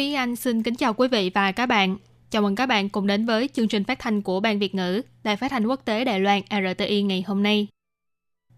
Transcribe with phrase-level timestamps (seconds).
[0.00, 1.96] Thúy Anh xin kính chào quý vị và các bạn.
[2.30, 5.02] Chào mừng các bạn cùng đến với chương trình phát thanh của Ban Việt ngữ,
[5.22, 7.66] Đài phát thanh quốc tế Đài Loan RTI ngày hôm nay.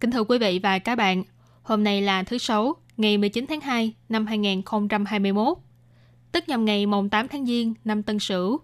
[0.01, 1.25] Kính thưa quý vị và các bạn,
[1.63, 5.59] hôm nay là thứ Sáu, ngày 19 tháng 2 năm 2021,
[6.33, 8.61] tức nhằm ngày mùng 8 tháng Giêng năm Tân Sửu.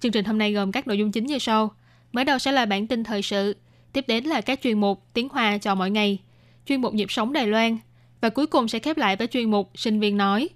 [0.00, 1.70] Chương trình hôm nay gồm các nội dung chính như sau.
[2.12, 3.56] Mở đầu sẽ là bản tin thời sự,
[3.92, 6.18] tiếp đến là các chuyên mục tiếng Hoa cho mỗi ngày,
[6.66, 7.78] chuyên mục nhịp sống Đài Loan
[8.20, 10.48] và cuối cùng sẽ khép lại với chuyên mục sinh viên nói.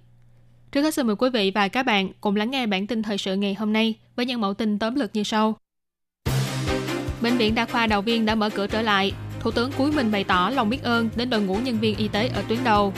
[0.73, 3.17] Trước hết xin mời quý vị và các bạn cùng lắng nghe bản tin thời
[3.17, 5.57] sự ngày hôm nay với những mẫu tin tóm lược như sau.
[7.21, 9.11] Bệnh viện Đa khoa Đào Viên đã mở cửa trở lại.
[9.39, 12.07] Thủ tướng Cúi mình bày tỏ lòng biết ơn đến đội ngũ nhân viên y
[12.07, 12.93] tế ở tuyến đầu.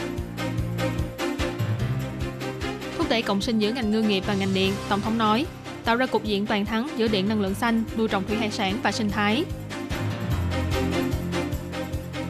[2.98, 5.46] Thúc đẩy cộng sinh giữa ngành ngư nghiệp và ngành điện, Tổng thống nói,
[5.86, 8.52] tạo ra cục diện toàn thắng giữa điện năng lượng xanh, nuôi trồng thủy hải
[8.52, 9.44] sản và sinh thái.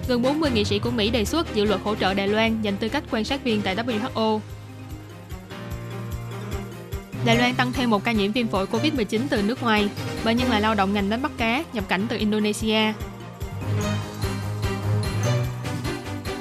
[0.08, 2.78] Gần 40 nghị sĩ của Mỹ đề xuất dự luật hỗ trợ Đài Loan dành
[2.78, 4.39] tư cách quan sát viên tại WHO
[7.26, 9.90] Đài Loan tăng thêm một ca nhiễm viêm phổi COVID-19 từ nước ngoài.
[10.26, 12.94] Bệnh nhân là lao động ngành đánh bắt cá nhập cảnh từ Indonesia.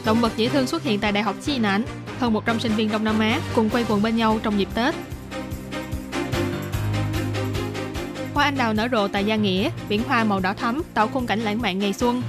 [0.05, 1.85] Động vật dễ thương xuất hiện tại Đại học Chi Nản.
[2.21, 4.95] Hơn 100 sinh viên Đông Nam Á cùng quay quần bên nhau trong dịp Tết.
[8.35, 11.27] Hoa anh đào nở rộ tại Gia Nghĩa, biển hoa màu đỏ thắm tạo khung
[11.27, 12.23] cảnh lãng mạn ngày xuân.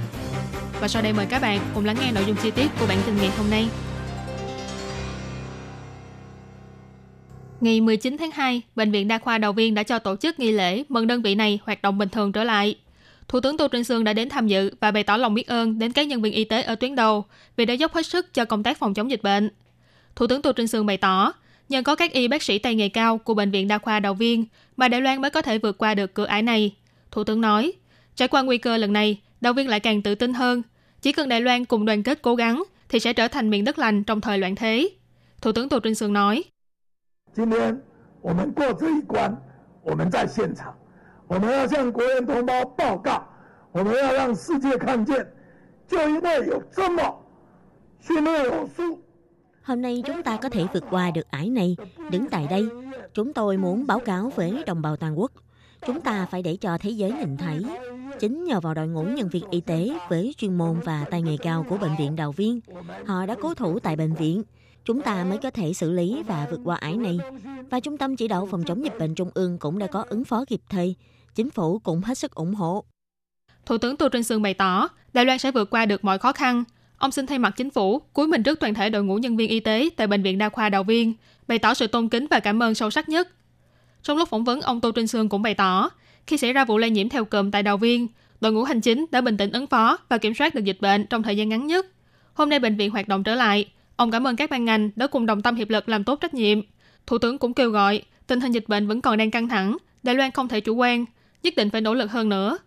[0.80, 2.98] Và sau đây mời các bạn cùng lắng nghe nội dung chi tiết của bản
[3.06, 3.68] tin ngày hôm nay.
[7.66, 10.52] Ngày 19 tháng 2, Bệnh viện Đa khoa Đầu Viên đã cho tổ chức nghi
[10.52, 12.74] lễ mừng đơn vị này hoạt động bình thường trở lại.
[13.28, 15.78] Thủ tướng Tô Trinh Sương đã đến tham dự và bày tỏ lòng biết ơn
[15.78, 17.24] đến các nhân viên y tế ở tuyến đầu
[17.56, 19.50] vì đã dốc hết sức cho công tác phòng chống dịch bệnh.
[20.16, 21.32] Thủ tướng Tô Trinh Sương bày tỏ,
[21.68, 24.14] nhờ có các y bác sĩ tay nghề cao của Bệnh viện Đa khoa Đầu
[24.14, 24.44] Viên
[24.76, 26.74] mà Đài Loan mới có thể vượt qua được cửa ải này.
[27.10, 27.72] Thủ tướng nói,
[28.16, 30.62] trải qua nguy cơ lần này, Đầu Viên lại càng tự tin hơn.
[31.02, 33.78] Chỉ cần Đài Loan cùng đoàn kết cố gắng thì sẽ trở thành miền đất
[33.78, 34.88] lành trong thời loạn thế.
[35.42, 36.44] Thủ tướng Tô Trinh Sương nói,
[37.35, 37.81] 今天
[38.21, 39.35] 我们过这一关，
[39.83, 40.73] 我们在现场，
[41.27, 43.23] 我们要向国人同胞报告，
[43.71, 45.25] 我们要让世界看见，
[45.87, 47.01] 就因为有这么
[47.99, 48.99] 训练有素。
[49.63, 51.77] Hôm nay chúng ta có thể vượt qua được ải này.
[52.11, 52.67] Đứng tại đây,
[53.13, 55.31] chúng tôi muốn báo cáo với đồng bào toàn quốc.
[55.85, 57.65] Chúng ta phải để cho thế giới nhìn thấy.
[58.19, 61.37] Chính nhờ vào đội ngũ nhân viên y tế với chuyên môn và tay nghề
[61.37, 62.59] cao của Bệnh viện Đào Viên,
[63.05, 64.43] họ đã cố thủ tại bệnh viện.
[64.86, 67.18] Chúng ta mới có thể xử lý và vượt qua ải này.
[67.70, 70.24] Và Trung tâm Chỉ đạo Phòng chống dịch bệnh Trung ương cũng đã có ứng
[70.24, 70.94] phó kịp thời.
[71.34, 72.84] Chính phủ cũng hết sức ủng hộ.
[73.66, 76.32] Thủ tướng Tô Trinh Sương bày tỏ, Đài Loan sẽ vượt qua được mọi khó
[76.32, 76.64] khăn.
[76.98, 79.50] Ông xin thay mặt chính phủ cúi mình trước toàn thể đội ngũ nhân viên
[79.50, 81.14] y tế tại Bệnh viện Đa khoa Đào Viên,
[81.48, 83.28] bày tỏ sự tôn kính và cảm ơn sâu sắc nhất.
[84.02, 85.90] Trong lúc phỏng vấn, ông Tô Trinh Sương cũng bày tỏ,
[86.26, 88.08] khi xảy ra vụ lây nhiễm theo cụm tại Đào Viên,
[88.40, 91.06] đội ngũ hành chính đã bình tĩnh ứng phó và kiểm soát được dịch bệnh
[91.06, 91.86] trong thời gian ngắn nhất.
[92.34, 95.06] Hôm nay bệnh viện hoạt động trở lại, ông cảm ơn các ban ngành đã
[95.06, 96.60] cùng đồng tâm hiệp lực làm tốt trách nhiệm.
[97.06, 100.14] Thủ tướng cũng kêu gọi, tình hình dịch bệnh vẫn còn đang căng thẳng, Đài
[100.14, 101.04] Loan không thể chủ quan,
[101.42, 102.58] nhất định phải nỗ lực hơn nữa.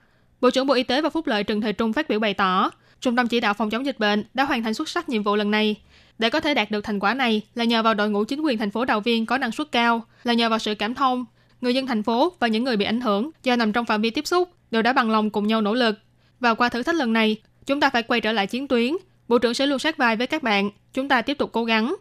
[0.42, 2.72] Bộ trưởng Bộ Y tế và Phúc lợi Trần Thời Trung phát biểu bày tỏ,
[3.02, 5.36] Trung tâm chỉ đạo phòng chống dịch bệnh đã hoàn thành xuất sắc nhiệm vụ
[5.36, 5.76] lần này.
[6.18, 8.58] Để có thể đạt được thành quả này là nhờ vào đội ngũ chính quyền
[8.58, 11.26] thành phố đầu Viên có năng suất cao, là nhờ vào sự cảm thông.
[11.62, 14.10] Người dân thành phố và những người bị ảnh hưởng do nằm trong phạm vi
[14.10, 15.96] tiếp xúc đều đã bằng lòng cùng nhau nỗ lực.
[16.40, 18.94] Và qua thử thách lần này, chúng ta phải quay trở lại chiến tuyến.
[19.30, 20.70] Bộ trưởng sẽ luôn sát vai với các bạn.
[20.94, 21.96] Chúng ta tiếp tục cố gắng.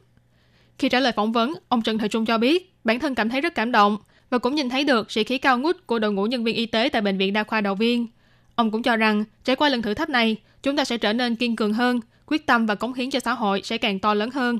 [0.78, 3.40] Khi trả lời phỏng vấn, ông Trần Thời Trung cho biết bản thân cảm thấy
[3.40, 3.96] rất cảm động
[4.30, 6.66] và cũng nhìn thấy được sĩ khí cao ngút của đội ngũ nhân viên y
[6.66, 8.06] tế tại Bệnh viện Đa khoa Đào Viên.
[8.54, 11.36] Ông cũng cho rằng, trải qua lần thử thách này, chúng ta sẽ trở nên
[11.36, 14.30] kiên cường hơn, quyết tâm và cống hiến cho xã hội sẽ càng to lớn
[14.30, 14.58] hơn.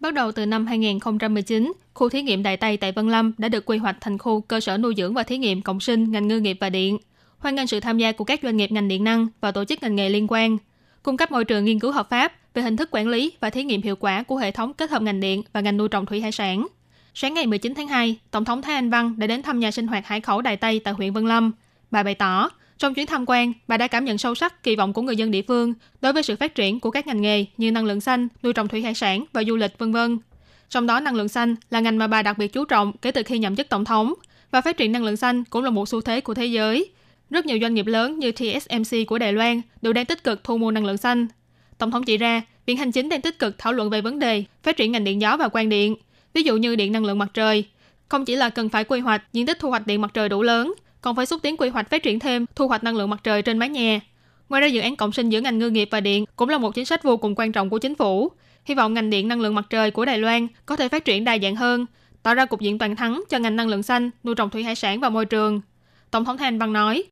[0.00, 3.64] Bắt đầu từ năm 2019, khu thí nghiệm Đại Tây tại Vân Lâm đã được
[3.66, 6.40] quy hoạch thành khu cơ sở nuôi dưỡng và thí nghiệm cộng sinh ngành ngư
[6.40, 6.98] nghiệp và điện.
[7.46, 9.82] Hoan nghênh sự tham gia của các doanh nghiệp ngành điện năng và tổ chức
[9.82, 10.58] ngành nghề liên quan,
[11.02, 13.64] cung cấp môi trường nghiên cứu hợp pháp về hình thức quản lý và thí
[13.64, 16.20] nghiệm hiệu quả của hệ thống kết hợp ngành điện và ngành nuôi trồng thủy
[16.20, 16.66] hải sản.
[17.14, 19.86] Sáng ngày 19 tháng 2, Tổng thống Thái Anh Văn đã đến thăm nhà sinh
[19.86, 21.52] hoạt hải khẩu Đài Tây tại huyện Vân Lâm.
[21.90, 24.92] Bà bày tỏ, trong chuyến tham quan, bà đã cảm nhận sâu sắc kỳ vọng
[24.92, 27.72] của người dân địa phương đối với sự phát triển của các ngành nghề như
[27.72, 30.18] năng lượng xanh, nuôi trồng thủy hải sản và du lịch vân vân.
[30.68, 33.22] Trong đó năng lượng xanh là ngành mà bà đặc biệt chú trọng kể từ
[33.22, 34.14] khi nhậm chức tổng thống
[34.50, 36.90] và phát triển năng lượng xanh cũng là một xu thế của thế giới.
[37.30, 40.58] Rất nhiều doanh nghiệp lớn như TSMC của Đài Loan đều đang tích cực thu
[40.58, 41.26] mua năng lượng xanh.
[41.78, 44.44] Tổng thống chỉ ra, Viện Hành Chính đang tích cực thảo luận về vấn đề
[44.62, 45.96] phát triển ngành điện gió và quang điện,
[46.34, 47.64] ví dụ như điện năng lượng mặt trời.
[48.08, 50.42] Không chỉ là cần phải quy hoạch diện tích thu hoạch điện mặt trời đủ
[50.42, 53.20] lớn, còn phải xúc tiến quy hoạch phát triển thêm thu hoạch năng lượng mặt
[53.24, 54.00] trời trên mái nhà.
[54.48, 56.74] Ngoài ra dự án cộng sinh giữa ngành ngư nghiệp và điện cũng là một
[56.74, 58.30] chính sách vô cùng quan trọng của chính phủ.
[58.64, 61.24] Hy vọng ngành điện năng lượng mặt trời của Đài Loan có thể phát triển
[61.24, 61.86] đa dạng hơn,
[62.22, 64.74] tạo ra cục diện toàn thắng cho ngành năng lượng xanh, nuôi trồng thủy hải
[64.74, 65.60] sản và môi trường.
[66.10, 67.04] Tổng thống Thanh Văn nói.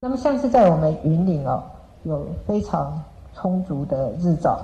[0.00, 1.62] 那么像是在我们云岭哦，
[2.04, 3.02] 有非常
[3.34, 4.60] 充足的日照，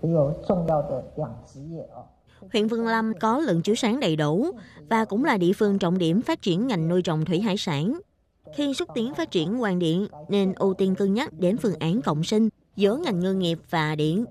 [0.00, 2.04] 也有重要的养殖业哦。
[2.52, 4.50] Huyện Vân Lâm có lượng chiếu sáng đầy đủ
[4.88, 8.00] và cũng là địa phương trọng điểm phát triển ngành nuôi trồng thủy hải sản.
[8.54, 12.02] Khi xúc tiến phát triển hoàng điện nên ưu tiên cân nhắc đến phương án
[12.02, 14.24] cộng sinh giữa ngành ngư nghiệp và điện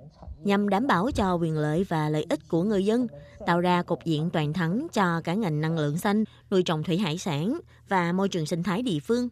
[0.43, 3.07] nhằm đảm bảo cho quyền lợi và lợi ích của người dân,
[3.45, 6.97] tạo ra cục diện toàn thắng cho cả ngành năng lượng xanh, nuôi trồng thủy
[6.97, 7.59] hải sản
[7.89, 9.29] và môi trường sinh thái địa phương.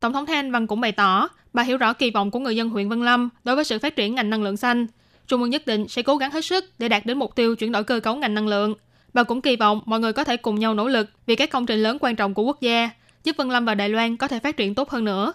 [0.00, 2.68] Tổng thống Thanh Văn cũng bày tỏ, bà hiểu rõ kỳ vọng của người dân
[2.68, 4.86] huyện Vân Lâm đối với sự phát triển ngành năng lượng xanh.
[5.26, 7.72] Trung ương nhất định sẽ cố gắng hết sức để đạt đến mục tiêu chuyển
[7.72, 8.74] đổi cơ cấu ngành năng lượng.
[9.12, 11.66] Bà cũng kỳ vọng mọi người có thể cùng nhau nỗ lực vì các công
[11.66, 12.90] trình lớn quan trọng của quốc gia,
[13.24, 15.32] giúp Vân Lâm và Đài Loan có thể phát triển tốt hơn nữa.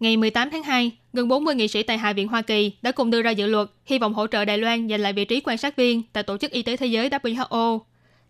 [0.00, 3.10] Ngày 18 tháng 2, gần 40 nghị sĩ tại Hạ viện Hoa Kỳ đã cùng
[3.10, 5.58] đưa ra dự luật hy vọng hỗ trợ Đài Loan giành lại vị trí quan
[5.58, 7.78] sát viên tại Tổ chức Y tế Thế giới WHO.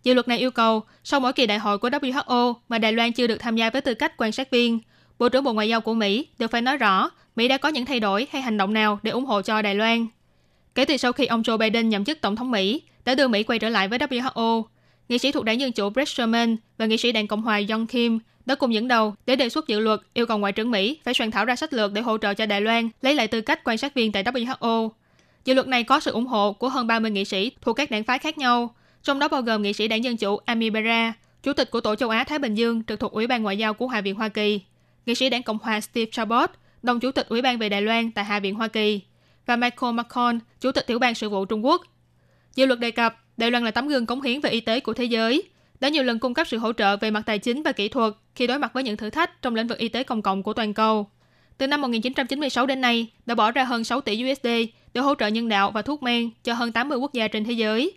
[0.05, 3.11] Dự luật này yêu cầu, sau mỗi kỳ đại hội của WHO mà Đài Loan
[3.11, 4.79] chưa được tham gia với tư cách quan sát viên,
[5.19, 7.85] Bộ trưởng Bộ Ngoại giao của Mỹ đều phải nói rõ Mỹ đã có những
[7.85, 10.07] thay đổi hay hành động nào để ủng hộ cho Đài Loan.
[10.75, 13.43] Kể từ sau khi ông Joe Biden nhậm chức Tổng thống Mỹ, đã đưa Mỹ
[13.43, 14.63] quay trở lại với WHO,
[15.09, 17.85] nghị sĩ thuộc đảng Dân Chủ Brett Sherman và nghị sĩ đảng Cộng hòa John
[17.85, 20.97] Kim đã cùng dẫn đầu để đề xuất dự luật yêu cầu Ngoại trưởng Mỹ
[21.03, 23.41] phải soạn thảo ra sách lược để hỗ trợ cho Đài Loan lấy lại tư
[23.41, 24.89] cách quan sát viên tại WHO.
[25.45, 28.03] Dự luật này có sự ủng hộ của hơn 30 nghị sĩ thuộc các đảng
[28.03, 28.75] phái khác nhau,
[29.05, 31.13] trong đó bao gồm nghị sĩ đảng Dân Chủ Amy Bera,
[31.43, 33.73] chủ tịch của Tổ châu Á Thái Bình Dương trực thuộc Ủy ban Ngoại giao
[33.73, 34.61] của Hạ viện Hoa Kỳ,
[35.05, 36.49] nghị sĩ đảng Cộng hòa Steve Chabot,
[36.83, 39.01] đồng chủ tịch Ủy ban về Đài Loan tại Hạ viện Hoa Kỳ,
[39.45, 41.81] và Michael McCon, chủ tịch Tiểu ban Sự vụ Trung Quốc.
[42.55, 44.93] Dự luật đề cập Đài Loan là tấm gương cống hiến về y tế của
[44.93, 45.43] thế giới,
[45.79, 48.13] đã nhiều lần cung cấp sự hỗ trợ về mặt tài chính và kỹ thuật
[48.35, 50.53] khi đối mặt với những thử thách trong lĩnh vực y tế công cộng của
[50.53, 51.07] toàn cầu.
[51.57, 54.47] Từ năm 1996 đến nay, đã bỏ ra hơn 6 tỷ USD
[54.93, 57.53] để hỗ trợ nhân đạo và thuốc men cho hơn 80 quốc gia trên thế
[57.53, 57.93] giới.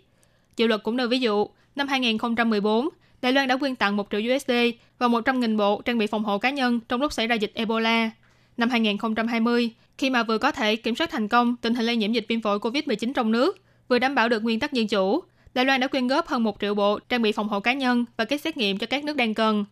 [0.59, 2.89] Dự luật cũng nêu ví dụ, năm 2014,
[3.21, 4.51] Đài Loan đã quyên tặng 1 triệu USD
[4.97, 8.11] và 100.000 bộ trang bị phòng hộ cá nhân trong lúc xảy ra dịch Ebola.
[8.57, 12.11] Năm 2020, khi mà vừa có thể kiểm soát thành công tình hình lây nhiễm
[12.11, 13.57] dịch viêm phổi COVID-19 trong nước,
[13.87, 15.23] vừa đảm bảo được nguyên tắc dân chủ,
[15.53, 18.05] Đài Loan đã quyên góp hơn 1 triệu bộ trang bị phòng hộ cá nhân
[18.17, 19.65] và kit xét nghiệm cho các nước đang cần.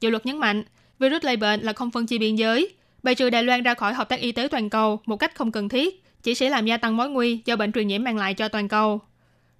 [0.00, 0.64] Dự luật nhấn mạnh,
[0.98, 2.68] virus lây bệnh là không phân chia biên giới,
[3.02, 5.52] bài trừ Đài Loan ra khỏi hợp tác y tế toàn cầu một cách không
[5.52, 8.34] cần thiết, chỉ sẽ làm gia tăng mối nguy do bệnh truyền nhiễm mang lại
[8.34, 9.00] cho toàn cầu.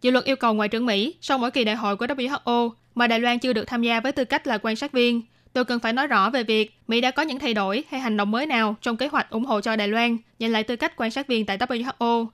[0.02, 3.06] Dự luật yêu cầu Ngoại trưởng Mỹ sau mỗi kỳ đại hội của WHO mà
[3.06, 5.81] Đài Loan chưa được tham gia với tư cách là quan sát viên, tôi cần
[5.81, 8.47] phải nói rõ về việc Mỹ đã có những thay đổi hay hành động mới
[8.47, 11.26] nào trong kế hoạch ủng hộ cho Đài Loan giành lại tư cách quan sát
[11.26, 12.26] viên tại WHO.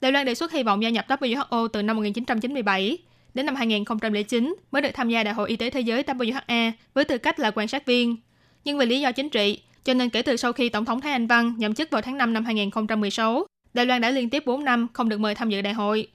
[0.00, 2.98] Đài Loan đề xuất hy vọng gia nhập WHO từ năm 1997
[3.34, 7.04] đến năm 2009 mới được tham gia Đại hội Y tế Thế giới WHA với
[7.04, 8.16] tư cách là quan sát viên.
[8.64, 11.12] Nhưng vì lý do chính trị, cho nên kể từ sau khi Tổng thống Thái
[11.12, 14.64] Anh Văn nhậm chức vào tháng 5 năm 2016, Đài Loan đã liên tiếp 4
[14.64, 16.08] năm không được mời tham dự đại hội.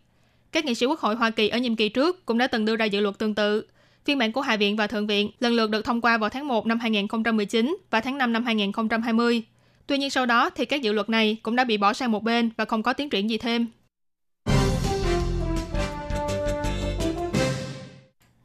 [0.52, 2.76] Các nghị sĩ Quốc hội Hoa Kỳ ở nhiệm kỳ trước cũng đã từng đưa
[2.76, 3.66] ra dự luật tương tự.
[4.06, 6.48] Phiên bản của Hạ viện và Thượng viện lần lượt được thông qua vào tháng
[6.48, 9.44] 1 năm 2019 và tháng 5 năm 2020.
[9.88, 12.24] Tuy nhiên sau đó thì các dự luật này cũng đã bị bỏ sang một
[12.24, 13.68] bên và không có tiến triển gì thêm.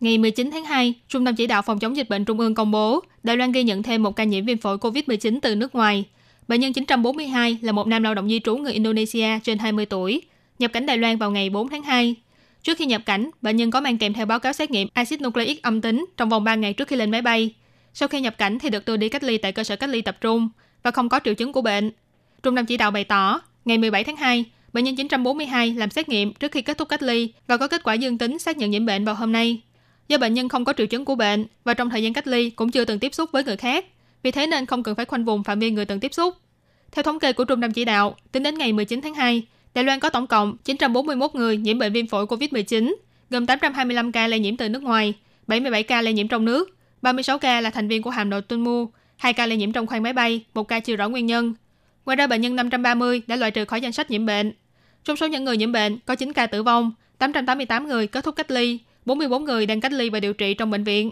[0.01, 2.71] Ngày 19 tháng 2, Trung tâm Chỉ đạo Phòng chống dịch bệnh Trung ương công
[2.71, 6.05] bố Đài Loan ghi nhận thêm một ca nhiễm viêm phổi COVID-19 từ nước ngoài.
[6.49, 10.23] Bệnh nhân 942 là một nam lao động di trú người Indonesia trên 20 tuổi,
[10.61, 12.15] nhập cảnh Đài Loan vào ngày 4 tháng 2.
[12.63, 15.23] Trước khi nhập cảnh, bệnh nhân có mang kèm theo báo cáo xét nghiệm axit
[15.23, 17.55] nucleic âm tính trong vòng 3 ngày trước khi lên máy bay.
[17.95, 20.03] Sau khi nhập cảnh thì được đưa đi cách ly tại cơ sở cách ly
[20.03, 20.49] tập trung
[20.83, 21.91] và không có triệu chứng của bệnh.
[22.43, 26.09] Trung tâm chỉ đạo bày tỏ, ngày 17 tháng 2, bệnh nhân 942 làm xét
[26.09, 28.71] nghiệm trước khi kết thúc cách ly và có kết quả dương tính xác nhận
[28.71, 29.61] nhiễm bệnh vào hôm nay.
[30.09, 32.51] Do bệnh nhân không có triệu chứng của bệnh và trong thời gian cách ly
[32.51, 33.85] cũng chưa từng tiếp xúc với người khác,
[34.23, 36.35] vì thế nên không cần phải khoanh vùng phạm vi người từng tiếp xúc.
[36.93, 39.43] Theo thống kê của Trung tâm chỉ đạo, tính đến ngày 19 tháng 2,
[39.75, 42.95] Đài Loan có tổng cộng 941 người nhiễm bệnh viêm phổi COVID-19,
[43.31, 45.15] gồm 825 ca lây nhiễm từ nước ngoài,
[45.47, 48.91] 77 ca lây nhiễm trong nước, 36 ca là thành viên của hạm đội Tunmu,
[49.17, 51.55] 2 ca lây nhiễm trong khoang máy bay, một ca chưa rõ nguyên nhân.
[52.07, 54.53] Ngoài ra bệnh nhân 530 đã loại trừ khỏi danh sách nhiễm bệnh.
[55.05, 58.37] Trong số những người nhiễm bệnh có 9 ca tử vong, 888 người kết thúc
[58.37, 61.11] cách ly, 44 người đang cách ly và điều trị trong bệnh viện.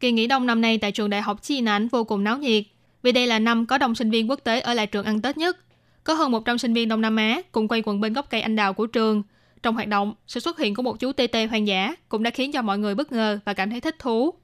[0.00, 2.64] Kỳ nghỉ đông năm nay tại trường đại học Chi Nản vô cùng náo nhiệt,
[3.02, 5.36] vì đây là năm có đông sinh viên quốc tế ở lại trường ăn Tết
[5.36, 5.56] nhất.
[6.04, 8.56] Có hơn 100 sinh viên Đông Nam Á cùng quay quần bên gốc cây anh
[8.56, 9.22] đào của trường.
[9.62, 12.30] Trong hoạt động, sự xuất hiện của một chú tê tê hoang dã cũng đã
[12.30, 14.34] khiến cho mọi người bất ngờ và cảm thấy thích thú.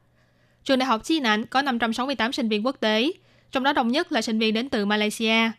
[0.64, 3.12] Trường đại học Chi Nạnh có 568 sinh viên quốc tế,
[3.52, 5.50] trong đó đông nhất là sinh viên đến từ Malaysia.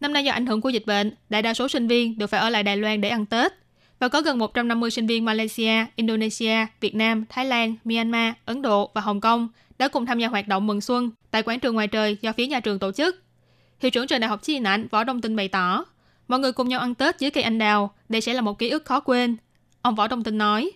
[0.00, 2.40] Năm nay do ảnh hưởng của dịch bệnh, đại đa số sinh viên đều phải
[2.40, 3.52] ở lại Đài Loan để ăn Tết.
[3.98, 8.90] Và có gần 150 sinh viên Malaysia, Indonesia, Việt Nam, Thái Lan, Myanmar, Ấn Độ
[8.94, 9.48] và Hồng Kông
[9.80, 12.46] đã cùng tham gia hoạt động mừng xuân tại quảng trường ngoài trời do phía
[12.46, 13.22] nhà trường tổ chức.
[13.78, 15.84] Hiệu trưởng trường đại học Chi Nạnh Võ Đông Tinh bày tỏ,
[16.28, 18.70] mọi người cùng nhau ăn Tết dưới cây anh đào, đây sẽ là một ký
[18.70, 19.36] ức khó quên.
[19.82, 20.70] Ông Võ Đông Tinh nói,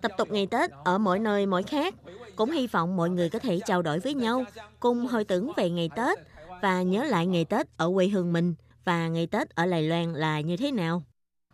[0.00, 1.94] Tập tục ngày Tết ở mỗi nơi mỗi khác,
[2.36, 4.44] cũng hy vọng mọi người có thể trao đổi với nhau,
[4.80, 6.18] cùng hồi tưởng về ngày Tết
[6.62, 10.14] và nhớ lại ngày Tết ở quê hương mình và ngày Tết ở Lài Loan
[10.14, 11.02] là như thế nào.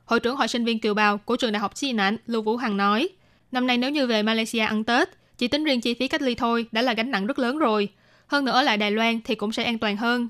[0.04, 2.56] Hội trưởng Hội sinh viên kiều bào của trường đại học Chi Nạnh Lưu Vũ
[2.56, 3.08] Hằng nói,
[3.52, 5.08] năm nay nếu như về Malaysia ăn Tết,
[5.38, 7.88] chỉ tính riêng chi phí cách ly thôi đã là gánh nặng rất lớn rồi.
[8.26, 10.28] Hơn nữa ở lại Đài Loan thì cũng sẽ an toàn hơn.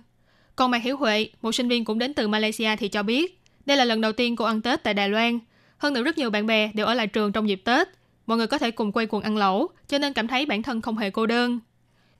[0.56, 3.76] Còn Mạc Hiếu Huệ, một sinh viên cũng đến từ Malaysia thì cho biết, đây
[3.76, 5.38] là lần đầu tiên cô ăn Tết tại Đài Loan.
[5.78, 7.88] Hơn nữa rất nhiều bạn bè đều ở lại trường trong dịp Tết.
[8.26, 10.80] Mọi người có thể cùng quay quần ăn lẩu, cho nên cảm thấy bản thân
[10.80, 11.60] không hề cô đơn.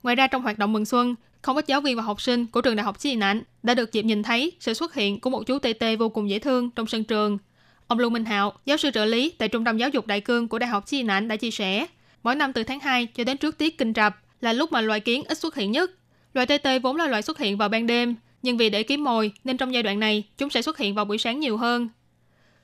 [0.03, 2.61] Ngoài ra trong hoạt động mừng xuân, không ít giáo viên và học sinh của
[2.61, 5.43] trường đại học Chi Nạnh đã được dịp nhìn thấy sự xuất hiện của một
[5.47, 7.37] chú tê tê vô cùng dễ thương trong sân trường.
[7.87, 10.47] Ông Lưu Minh Hạo, giáo sư trợ lý tại Trung tâm Giáo dục Đại cương
[10.47, 11.85] của Đại học Chi Nạnh đã chia sẻ,
[12.23, 14.99] mỗi năm từ tháng 2 cho đến trước tiết kinh rập là lúc mà loài
[14.99, 15.91] kiến ít xuất hiện nhất.
[16.33, 19.03] Loài tê tê vốn là loài xuất hiện vào ban đêm, nhưng vì để kiếm
[19.03, 21.89] mồi nên trong giai đoạn này chúng sẽ xuất hiện vào buổi sáng nhiều hơn.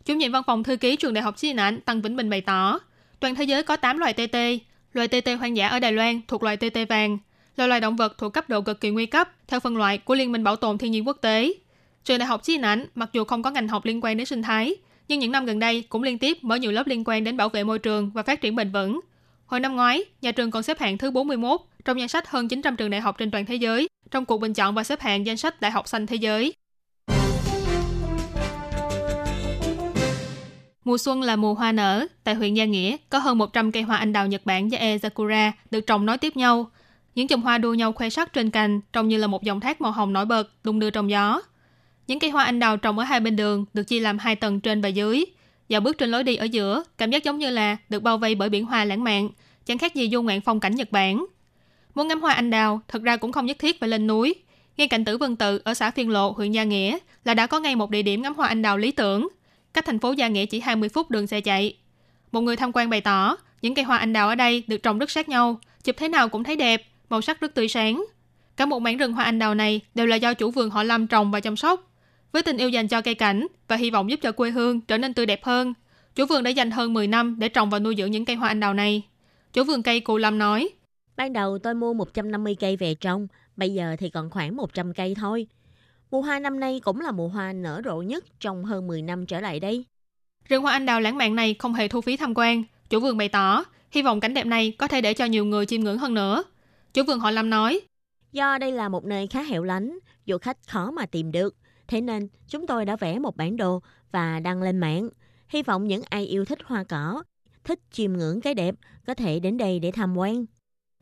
[0.05, 2.41] Chủ nhiệm văn phòng thư ký trường đại học Chi Nạnh Tăng Vĩnh Bình bày
[2.41, 2.79] tỏ,
[3.19, 4.59] toàn thế giới có 8 loài tê tê.
[4.93, 7.17] Loài tê tê hoang dã ở Đài Loan thuộc loài tê tê vàng,
[7.57, 10.15] là loài động vật thuộc cấp độ cực kỳ nguy cấp theo phân loại của
[10.15, 11.53] Liên minh Bảo tồn Thiên nhiên Quốc tế.
[12.05, 14.41] Trường đại học Chi Nạnh mặc dù không có ngành học liên quan đến sinh
[14.41, 14.75] thái,
[15.11, 17.49] nhưng những năm gần đây cũng liên tiếp mở nhiều lớp liên quan đến bảo
[17.49, 18.99] vệ môi trường và phát triển bền vững.
[19.45, 22.75] Hồi năm ngoái, nhà trường còn xếp hạng thứ 41 trong danh sách hơn 900
[22.75, 25.37] trường đại học trên toàn thế giới trong cuộc bình chọn và xếp hạng danh
[25.37, 26.53] sách đại học xanh thế giới.
[30.85, 32.07] Mùa xuân là mùa hoa nở.
[32.23, 35.51] Tại huyện Gia Nghĩa, có hơn 100 cây hoa anh đào Nhật Bản và Sakura
[35.71, 36.71] được trồng nối tiếp nhau.
[37.15, 39.81] Những chùm hoa đua nhau khoe sắc trên cành, trông như là một dòng thác
[39.81, 41.41] màu hồng nổi bật, đung đưa trong gió.
[42.11, 44.59] Những cây hoa anh đào trồng ở hai bên đường được chia làm hai tầng
[44.59, 45.25] trên và dưới.
[45.69, 48.35] Dạo bước trên lối đi ở giữa, cảm giác giống như là được bao vây
[48.35, 49.29] bởi biển hoa lãng mạn,
[49.65, 51.25] chẳng khác gì du ngoạn phong cảnh Nhật Bản.
[51.95, 54.35] Muốn ngắm hoa anh đào, thật ra cũng không nhất thiết phải lên núi.
[54.77, 57.59] Ngay cạnh Tử Vân Tự ở xã Phiên Lộ, huyện Gia Nghĩa là đã có
[57.59, 59.27] ngay một địa điểm ngắm hoa anh đào lý tưởng.
[59.73, 61.77] Cách thành phố Gia Nghĩa chỉ 20 phút đường xe chạy.
[62.31, 64.99] Một người tham quan bày tỏ, những cây hoa anh đào ở đây được trồng
[64.99, 68.05] rất sát nhau, chụp thế nào cũng thấy đẹp, màu sắc rất tươi sáng.
[68.57, 71.07] Cả một mảng rừng hoa anh đào này đều là do chủ vườn họ Lâm
[71.07, 71.90] trồng và chăm sóc.
[72.31, 74.97] Với tình yêu dành cho cây cảnh và hy vọng giúp cho quê hương trở
[74.97, 75.73] nên tươi đẹp hơn,
[76.15, 78.47] chủ vườn đã dành hơn 10 năm để trồng và nuôi dưỡng những cây hoa
[78.47, 79.03] anh đào này.
[79.53, 80.69] Chủ vườn cây Cù Lâm nói,
[81.15, 85.15] Ban đầu tôi mua 150 cây về trồng, bây giờ thì còn khoảng 100 cây
[85.15, 85.47] thôi.
[86.11, 89.25] Mùa hoa năm nay cũng là mùa hoa nở rộ nhất trong hơn 10 năm
[89.25, 89.85] trở lại đây.
[90.49, 92.63] Rừng hoa anh đào lãng mạn này không hề thu phí tham quan.
[92.89, 95.65] Chủ vườn bày tỏ, hy vọng cảnh đẹp này có thể để cho nhiều người
[95.65, 96.43] chiêm ngưỡng hơn nữa.
[96.93, 97.81] Chủ vườn họ Lâm nói,
[98.31, 101.55] Do đây là một nơi khá hẻo lánh, du khách khó mà tìm được.
[101.91, 103.81] Thế nên chúng tôi đã vẽ một bản đồ
[104.11, 105.09] và đăng lên mạng.
[105.49, 107.23] Hy vọng những ai yêu thích hoa cỏ,
[107.63, 108.75] thích chiêm ngưỡng cái đẹp
[109.07, 110.45] có thể đến đây để tham quan.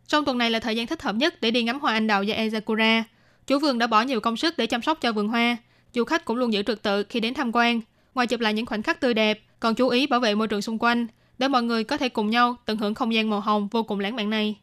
[0.08, 2.24] Trong tuần này là thời gian thích hợp nhất để đi ngắm hoa anh đào
[2.27, 3.03] và Ezakura.
[3.48, 5.58] Chủ vườn đã bỏ nhiều công sức để chăm sóc cho vườn hoa.
[5.93, 7.81] Du khách cũng luôn giữ trật tự khi đến tham quan.
[8.15, 10.62] Ngoài chụp lại những khoảnh khắc tươi đẹp, còn chú ý bảo vệ môi trường
[10.62, 13.67] xung quanh để mọi người có thể cùng nhau tận hưởng không gian màu hồng
[13.67, 14.60] vô cùng lãng mạn này.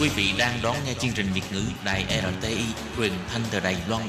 [0.00, 2.64] Quý vị đang đón nghe chương trình Việt ngữ Đài RTI
[2.96, 4.02] truyền thanh từ Đài Loan.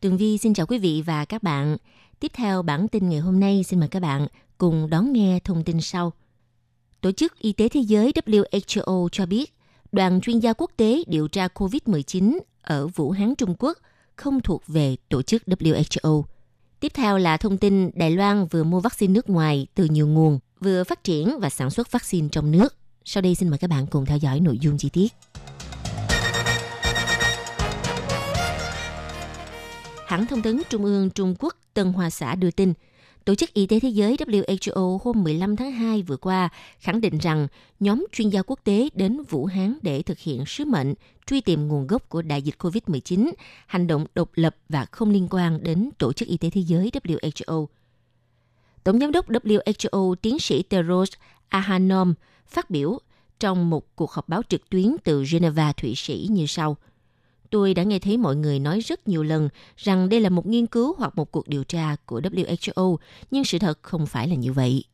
[0.00, 1.76] Tường Vi xin chào quý vị và các bạn.
[2.20, 4.26] Tiếp theo bản tin ngày hôm nay xin mời các bạn
[4.58, 6.12] cùng đón nghe thông tin sau.
[7.00, 9.54] Tổ chức Y tế Thế giới WHO cho biết
[9.92, 13.78] đoàn chuyên gia quốc tế điều tra COVID-19 ở Vũ Hán, Trung Quốc
[14.16, 16.22] không thuộc về tổ chức WHO.
[16.80, 20.38] Tiếp theo là thông tin Đài Loan vừa mua vaccine nước ngoài từ nhiều nguồn,
[20.60, 22.74] vừa phát triển và sản xuất vaccine trong nước.
[23.04, 25.08] Sau đây xin mời các bạn cùng theo dõi nội dung chi tiết.
[30.06, 32.72] Hãng thông tấn Trung ương Trung Quốc Tân Hoa Xã đưa tin,
[33.30, 37.18] Tổ chức Y tế Thế giới WHO hôm 15 tháng 2 vừa qua khẳng định
[37.18, 37.48] rằng
[37.80, 40.94] nhóm chuyên gia quốc tế đến Vũ Hán để thực hiện sứ mệnh
[41.26, 43.30] truy tìm nguồn gốc của đại dịch COVID-19,
[43.66, 46.90] hành động độc lập và không liên quan đến Tổ chức Y tế Thế giới
[46.90, 47.66] WHO.
[48.84, 51.10] Tổng giám đốc WHO tiến sĩ Teros
[51.48, 52.14] Ahanom
[52.46, 52.98] phát biểu
[53.40, 56.76] trong một cuộc họp báo trực tuyến từ Geneva, Thụy Sĩ như sau.
[57.50, 60.66] Tôi đã nghe thấy mọi người nói rất nhiều lần rằng đây là một nghiên
[60.66, 62.96] cứu hoặc một cuộc điều tra của WHO,
[63.30, 64.84] nhưng sự thật không phải là như vậy.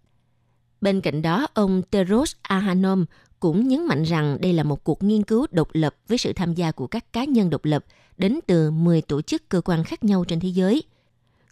[0.80, 3.04] Bên cạnh đó, ông Teros Ahanom
[3.40, 6.54] cũng nhấn mạnh rằng đây là một cuộc nghiên cứu độc lập với sự tham
[6.54, 7.84] gia của các cá nhân độc lập
[8.18, 10.82] đến từ 10 tổ chức cơ quan khác nhau trên thế giới.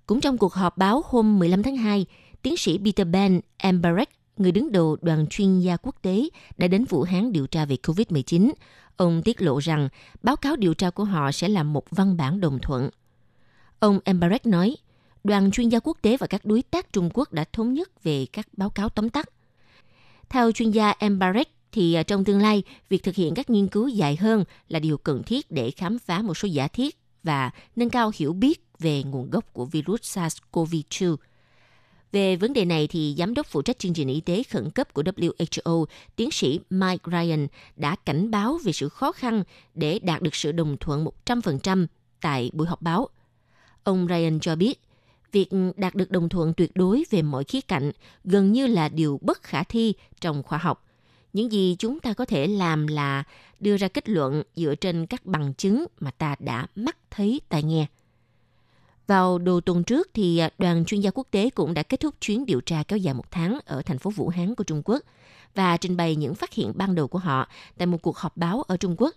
[0.07, 2.07] Cũng trong cuộc họp báo hôm 15 tháng 2,
[2.43, 6.85] tiến sĩ Peter Ben Embarek, người đứng đầu đoàn chuyên gia quốc tế, đã đến
[6.85, 8.53] Vũ Hán điều tra về COVID-19.
[8.97, 9.89] Ông tiết lộ rằng
[10.23, 12.91] báo cáo điều tra của họ sẽ là một văn bản đồng thuận.
[13.79, 14.77] Ông Embarek nói,
[15.25, 18.27] đoàn chuyên gia quốc tế và các đối tác Trung Quốc đã thống nhất về
[18.33, 19.29] các báo cáo tóm tắt.
[20.29, 23.89] Theo chuyên gia Embarek, thì à, trong tương lai, việc thực hiện các nghiên cứu
[23.89, 27.91] dài hơn là điều cần thiết để khám phá một số giả thiết và nâng
[27.91, 31.17] cao hiểu biết về nguồn gốc của virus SARS-CoV-2.
[32.15, 34.95] Về vấn đề này thì giám đốc phụ trách chương trình y tế khẩn cấp
[34.95, 35.85] của WHO,
[36.17, 39.43] tiến sĩ Mike Ryan đã cảnh báo về sự khó khăn
[39.75, 41.87] để đạt được sự đồng thuận 100%
[42.21, 43.09] tại buổi họp báo.
[43.85, 44.81] Ông Ryan cho biết,
[45.33, 47.93] việc đạt được đồng thuận tuyệt đối về mọi khía cạnh
[48.25, 50.87] gần như là điều bất khả thi trong khoa học.
[51.33, 53.25] Những gì chúng ta có thể làm là
[53.61, 57.63] đưa ra kết luận dựa trên các bằng chứng mà ta đã mắt thấy tai
[57.63, 57.87] nghe.
[59.07, 62.15] Vào đầu tuần trước thì à, đoàn chuyên gia quốc tế cũng đã kết thúc
[62.21, 65.03] chuyến điều tra kéo dài một tháng ở thành phố Vũ Hán của Trung Quốc
[65.55, 68.63] và trình bày những phát hiện ban đầu của họ tại một cuộc họp báo
[68.63, 69.15] ở Trung Quốc.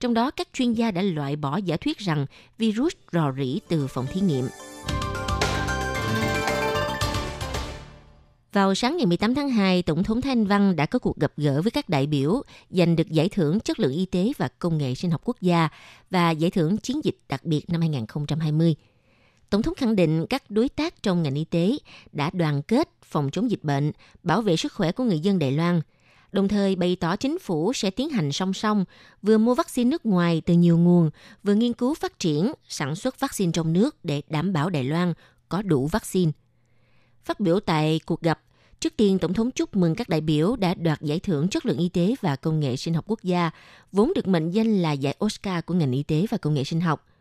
[0.00, 2.26] Trong đó, các chuyên gia đã loại bỏ giả thuyết rằng
[2.58, 4.48] virus rò rỉ từ phòng thí nghiệm.
[8.52, 11.62] Vào sáng ngày 18 tháng 2, Tổng thống Thanh Văn đã có cuộc gặp gỡ
[11.62, 14.94] với các đại biểu giành được giải thưởng chất lượng y tế và công nghệ
[14.94, 15.68] sinh học quốc gia
[16.10, 18.74] và giải thưởng chiến dịch đặc biệt năm 2020.
[19.50, 21.72] Tổng thống khẳng định các đối tác trong ngành y tế
[22.12, 25.52] đã đoàn kết phòng chống dịch bệnh, bảo vệ sức khỏe của người dân Đài
[25.52, 25.80] Loan,
[26.32, 28.84] đồng thời bày tỏ chính phủ sẽ tiến hành song song,
[29.22, 31.10] vừa mua vaccine nước ngoài từ nhiều nguồn,
[31.42, 35.14] vừa nghiên cứu phát triển, sản xuất vaccine trong nước để đảm bảo Đài Loan
[35.48, 36.32] có đủ vaccine.
[37.24, 38.40] Phát biểu tại cuộc gặp,
[38.80, 41.78] trước tiên Tổng thống chúc mừng các đại biểu đã đoạt giải thưởng chất lượng
[41.78, 43.50] y tế và công nghệ sinh học quốc gia,
[43.92, 46.80] vốn được mệnh danh là giải Oscar của ngành y tế và công nghệ sinh
[46.80, 47.06] học–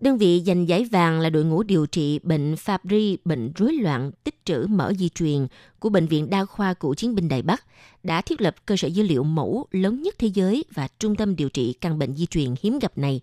[0.00, 4.10] Đơn vị giành giải vàng là đội ngũ điều trị bệnh Fabry, bệnh rối loạn
[4.24, 5.46] tích trữ mỡ di truyền
[5.78, 7.64] của Bệnh viện Đa khoa Cựu chiến binh Đài Bắc
[8.02, 11.36] đã thiết lập cơ sở dữ liệu mẫu lớn nhất thế giới và trung tâm
[11.36, 13.20] điều trị căn bệnh di truyền hiếm gặp này.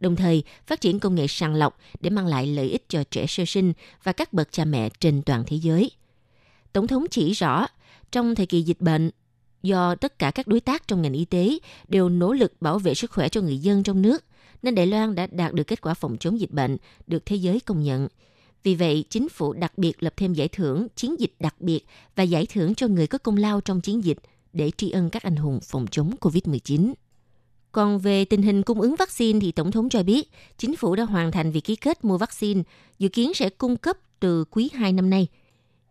[0.00, 3.26] Đồng thời, phát triển công nghệ sàng lọc để mang lại lợi ích cho trẻ
[3.26, 5.90] sơ sinh và các bậc cha mẹ trên toàn thế giới.
[6.72, 7.66] Tổng thống chỉ rõ,
[8.12, 9.10] trong thời kỳ dịch bệnh,
[9.62, 11.58] do tất cả các đối tác trong ngành y tế
[11.88, 14.24] đều nỗ lực bảo vệ sức khỏe cho người dân trong nước,
[14.62, 17.60] nên Đài Loan đã đạt được kết quả phòng chống dịch bệnh được thế giới
[17.60, 18.08] công nhận.
[18.62, 22.22] Vì vậy, chính phủ đặc biệt lập thêm giải thưởng chiến dịch đặc biệt và
[22.22, 24.18] giải thưởng cho người có công lao trong chiến dịch
[24.52, 26.92] để tri ân các anh hùng phòng chống COVID-19.
[27.72, 31.04] Còn về tình hình cung ứng vaccine thì Tổng thống cho biết chính phủ đã
[31.04, 32.62] hoàn thành việc ký kết mua vaccine,
[32.98, 35.26] dự kiến sẽ cung cấp từ quý 2 năm nay–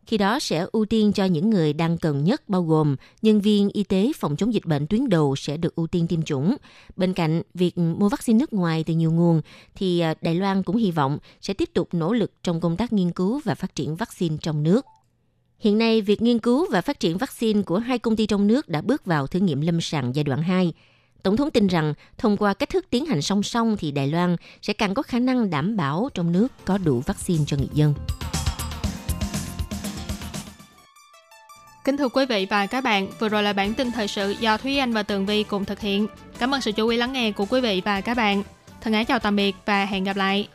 [0.05, 3.69] khi đó sẽ ưu tiên cho những người đang cần nhất bao gồm nhân viên
[3.69, 6.55] y tế phòng chống dịch bệnh tuyến đầu sẽ được ưu tiên tiêm chủng.
[6.95, 9.41] Bên cạnh việc mua vaccine nước ngoài từ nhiều nguồn
[9.75, 12.93] thì à, Đài Loan cũng hy vọng sẽ tiếp tục nỗ lực trong công tác
[12.93, 14.85] nghiên cứu và phát triển vaccine trong nước.
[15.59, 18.69] Hiện nay, việc nghiên cứu và phát triển vaccine của hai công ty trong nước
[18.69, 20.73] đã bước vào thử nghiệm lâm sàng giai đoạn 2.
[21.23, 24.35] Tổng thống tin rằng thông qua cách thức tiến hành song song thì Đài Loan
[24.61, 27.93] sẽ càng có khả năng đảm bảo trong nước có đủ vaccine cho người dân.
[31.83, 34.57] Kính thưa quý vị và các bạn, vừa rồi là bản tin thời sự do
[34.57, 36.07] Thúy Anh và Tường Vi cùng thực hiện.
[36.39, 38.43] Cảm ơn sự chú ý lắng nghe của quý vị và các bạn.
[38.81, 40.47] Thân ái chào tạm biệt và hẹn gặp lại.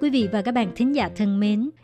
[0.00, 1.70] Quý vị và các bạn thính giả thân mến,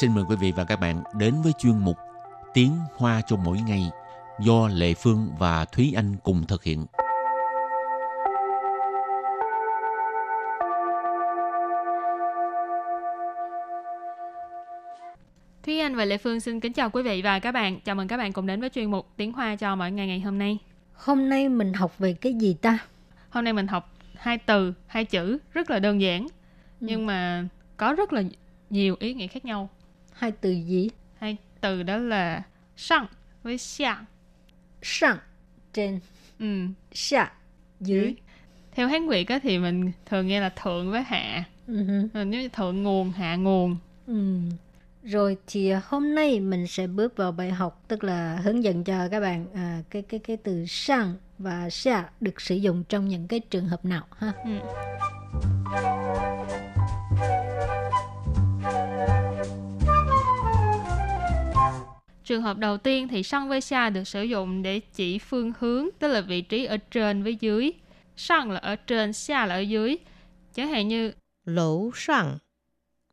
[0.00, 1.96] Xin mời quý vị và các bạn đến với chuyên mục
[2.54, 3.90] Tiếng Hoa cho mỗi ngày
[4.40, 6.86] do Lệ Phương và Thúy Anh cùng thực hiện.
[15.62, 17.80] Thúy Anh và Lệ Phương xin kính chào quý vị và các bạn.
[17.80, 20.20] Chào mừng các bạn cùng đến với chuyên mục Tiếng Hoa cho mỗi ngày ngày
[20.20, 20.58] hôm nay.
[20.94, 22.78] Hôm nay mình học về cái gì ta?
[23.30, 26.26] Hôm nay mình học hai từ, hai chữ rất là đơn giản.
[26.80, 27.44] Nhưng mà
[27.76, 28.22] có rất là
[28.70, 29.68] nhiều ý nghĩa khác nhau.
[30.18, 30.90] Hai từ gì?
[31.18, 32.42] Hai từ đó là
[32.76, 33.06] sang
[33.42, 33.94] với xia.
[34.82, 35.18] Sang,
[35.72, 36.00] trên,
[36.38, 37.32] Ừ, xạ,
[37.80, 38.14] dưới.
[38.72, 41.44] Theo Hán Việt á, thì mình thường nghe là thượng với hạ.
[41.66, 42.08] Ừ hứ.
[42.14, 43.76] Ờ, Nếu như thượng nguồn, hạ nguồn.
[44.06, 44.38] Ừ.
[45.02, 49.08] Rồi thì hôm nay mình sẽ bước vào bài học tức là hướng dẫn cho
[49.08, 53.28] các bạn à, cái cái cái từ sang và xạ được sử dụng trong những
[53.28, 54.32] cái trường hợp nào ha.
[54.44, 54.50] Ừ.
[62.27, 65.87] Trường hợp đầu tiên thì sang với xa được sử dụng để chỉ phương hướng,
[65.99, 67.71] tức là vị trí ở trên với dưới.
[68.15, 69.97] Sang là ở trên, xa là ở dưới.
[70.53, 71.13] Chẳng hạn như
[71.45, 72.39] 楼上，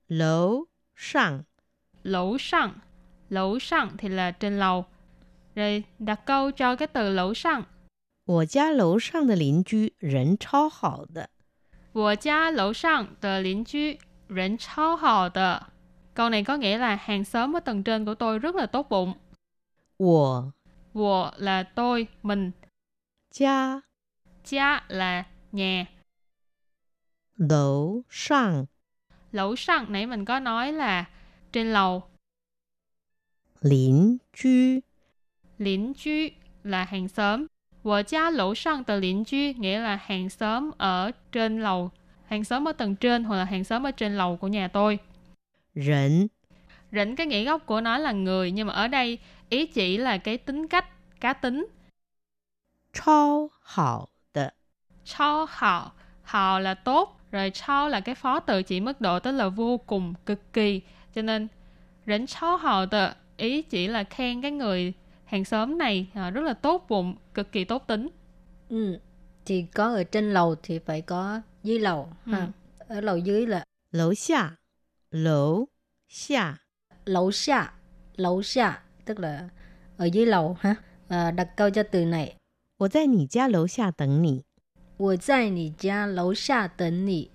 [0.08, 1.40] 楼上，
[2.02, 2.72] lẩu sang.
[3.28, 4.84] Lẩu sang thì là trên lầu.
[5.54, 7.62] Rồi đặt câu cho cái từ lẩu sang.
[8.24, 11.30] 我家楼上的邻居人超好的。
[11.92, 15.72] 我家楼上的邻居人超好的.
[16.15, 18.89] Câu này có nghĩa là hàng xóm ở tầng trên của tôi rất là tốt
[18.89, 19.13] bụng.
[19.99, 20.49] Wo.
[20.93, 22.51] Wo là tôi, mình.
[23.31, 23.81] Gia.
[24.45, 25.85] Gia là nhà.
[27.35, 28.65] Lầu sang.
[29.31, 31.05] Lầu sang nãy mình có nói là
[31.51, 32.03] trên lầu.
[33.61, 34.79] Lín chư.
[35.57, 36.27] Lín chư
[36.63, 37.45] là hàng xóm.
[37.83, 41.91] Wo gia lầu sang tờ lín chư nghĩa là hàng xóm ở trên lầu.
[42.25, 44.99] Hàng xóm ở tầng trên hoặc là hàng xóm ở trên lầu của nhà tôi.
[45.75, 46.27] Rỉnh
[46.91, 49.17] Rỉnh cái nghĩa gốc của nó là người nhưng mà ở đây
[49.49, 50.85] ý chỉ là cái tính cách,
[51.19, 51.67] cá tính.
[52.93, 54.49] Chao hào de.
[55.03, 55.91] Chao hào,
[56.23, 59.77] hào là tốt, rồi chao là cái phó từ chỉ mức độ tức là vô
[59.77, 60.81] cùng, cực kỳ.
[61.15, 61.47] Cho nên
[62.07, 64.93] rỉnh chao hào de ý chỉ là khen cái người
[65.25, 68.09] hàng xóm này à, rất là tốt bụng, cực kỳ tốt tính.
[68.69, 68.99] Ừ,
[69.45, 72.09] thì có ở trên lầu thì phải có dưới lầu.
[72.25, 72.31] Ừ.
[72.31, 72.47] Ha.
[72.87, 74.51] Ở lầu dưới là lầu xa
[75.14, 75.66] 楼
[76.08, 76.58] 下，
[77.04, 77.72] lầu xa,
[78.16, 79.48] lầu xa tức là
[79.96, 80.74] ở dưới lầu ha.
[81.08, 82.36] À, đặt câu cho từ này
[82.78, 84.44] 我在你家楼下等你。
[84.96, 87.30] 我在你家楼下等你。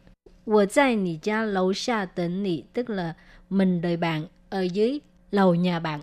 [0.46, 3.16] 我在你家楼下等你 tức là
[3.50, 5.00] mình đợi bạn ở dưới
[5.32, 6.02] lầu nhà bạn.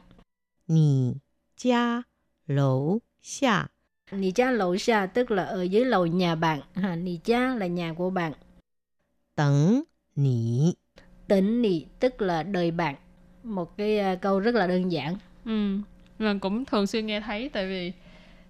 [0.66, 1.20] 你
[1.57, 2.05] 家
[2.46, 3.68] 楼下
[4.12, 6.61] Nì cha lầu xa tức là ở dưới lầu nhà bạn.
[6.75, 8.33] Ha, nì cha là nhà của bạn.
[9.35, 10.77] 等你。
[11.28, 12.96] tên nị tức là đời bạn
[13.44, 15.16] một cái uh, câu rất là đơn giản.
[15.46, 15.78] Ừ
[16.20, 17.92] mình cũng thường xuyên nghe thấy tại vì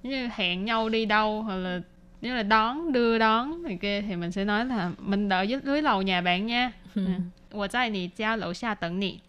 [0.04, 1.82] như hẹn nhau đi đâu hoặc là
[2.22, 5.60] nếu là đón đưa đón thì kia thì mình sẽ nói là mình đợi dưới
[5.64, 6.72] dưới lầu nhà bạn nha.
[6.96, 7.06] Ừ.
[7.06, 7.12] Ừ.
[7.52, 9.20] Của trai nì giao lẩu xa tận nị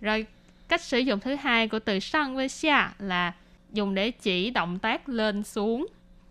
[0.00, 0.26] rồi
[0.68, 3.32] cách sử dụng thứ hai của từ sang với xa là
[3.72, 5.86] dùng để chỉ động tác lên xuống.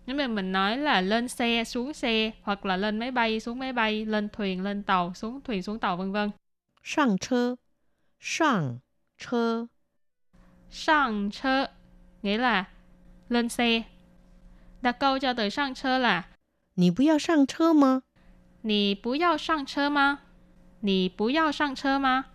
[0.06, 3.58] Nếu mà mình nói là lên xe xuống xe hoặc là lên máy bay xuống
[3.58, 6.30] máy bay lên thuyền lên tàu xuống thuyền xuống tàu vân vân.
[6.87, 7.57] 上车，
[8.19, 8.79] 上
[9.17, 9.67] 车，
[10.69, 11.67] Sang chơ
[12.21, 12.69] nghĩa là
[13.29, 13.83] lên xe.
[14.81, 16.23] Đặt câu cho từ sang chơ là
[16.75, 18.03] 你不要上车吗？
[18.61, 20.19] 你不要上车吗？
[20.81, 22.25] 你不要上车吗？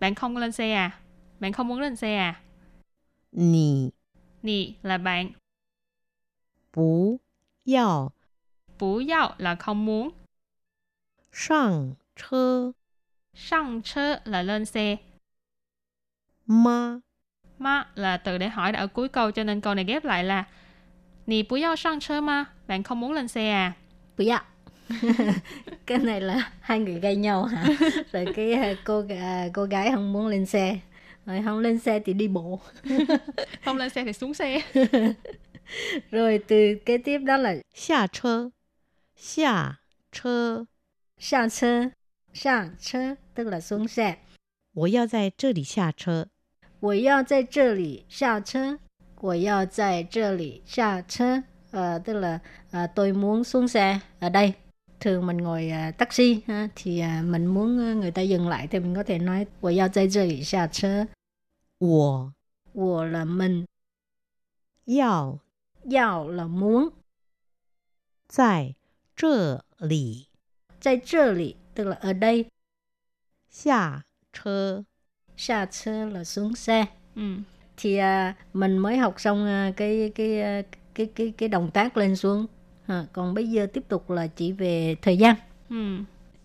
[0.00, 1.00] Bạn không lên xe à?
[1.40, 2.42] Bạn không muốn lên xe à?
[3.30, 3.92] 你
[4.42, 5.32] Nì là bạn,
[6.70, 7.18] 不
[7.64, 8.12] 要
[8.78, 10.12] bú yào là không muốn,
[11.32, 12.72] 上车
[13.33, 14.97] Sang chơ là lên xe.
[16.45, 16.99] Ma.
[17.57, 20.43] Ma là từ để hỏi ở cuối câu cho nên câu này ghép lại là
[21.27, 22.45] Nì bú yao sang chơ ma.
[22.67, 23.73] Bạn không muốn lên xe à?
[24.17, 24.41] Bú yao.
[25.85, 27.65] cái này là hai người gây nhau hả?
[28.11, 30.79] Rồi cái ờ, cô ờ, cô gái không muốn lên xe.
[31.25, 32.59] Rồi không lên xe thì đi bộ.
[33.65, 34.61] không lên xe thì xuống xe.
[36.11, 38.49] Rồi từ kế tiếp đó là Xà chơ.
[39.15, 39.75] Xà
[40.11, 40.63] chơ.
[41.19, 41.83] Xà chơ.
[42.33, 44.14] Xà chơ tức là xuống xe.
[44.74, 46.28] 我要在这里下车。
[46.80, 48.78] 我要在这里下车。
[49.20, 51.42] 我要在这里下车.
[51.70, 52.38] Ờ, tức là
[52.70, 54.52] à, tôi muốn xuống xe ở đây.
[55.00, 58.66] Thường mình ngồi à, taxi ha, thì à, mình muốn à, người ta dừng lại
[58.66, 61.06] thì mình có thể nói 我要在这里下车.
[61.78, 62.32] 我
[62.72, 63.66] 我 là mình,
[64.84, 65.38] 要
[65.84, 66.90] 要 là muốn.
[68.28, 68.74] 在
[69.16, 70.28] 这里
[70.80, 72.46] 在这里 tức là ở đây.
[73.52, 74.84] 下车。
[75.36, 76.86] Xa车là xuống xe.
[77.14, 77.22] ừ.
[77.76, 80.62] Thì à, mình mới học xong à, cái cái à,
[80.94, 82.46] cái cái cái động tác lên xuống.
[82.86, 85.36] À, còn bây giờ tiếp tục là chỉ về thời gian.
[85.70, 85.98] Ừ.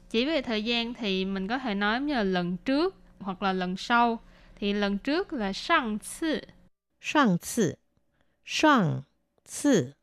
[0.09, 3.53] Chỉ về thời gian thì mình có thể nói như là lần trước hoặc là
[3.53, 4.19] lần sau.
[4.59, 6.41] Thì lần trước là sang 次
[7.01, 7.77] 上次，
[8.45, 9.03] 上
[9.45, 9.93] 次，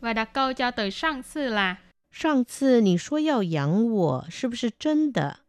[0.00, 1.76] và đặt câu cho từ sang 次 là
[2.10, 5.40] 上次你说要养我，是不是真的？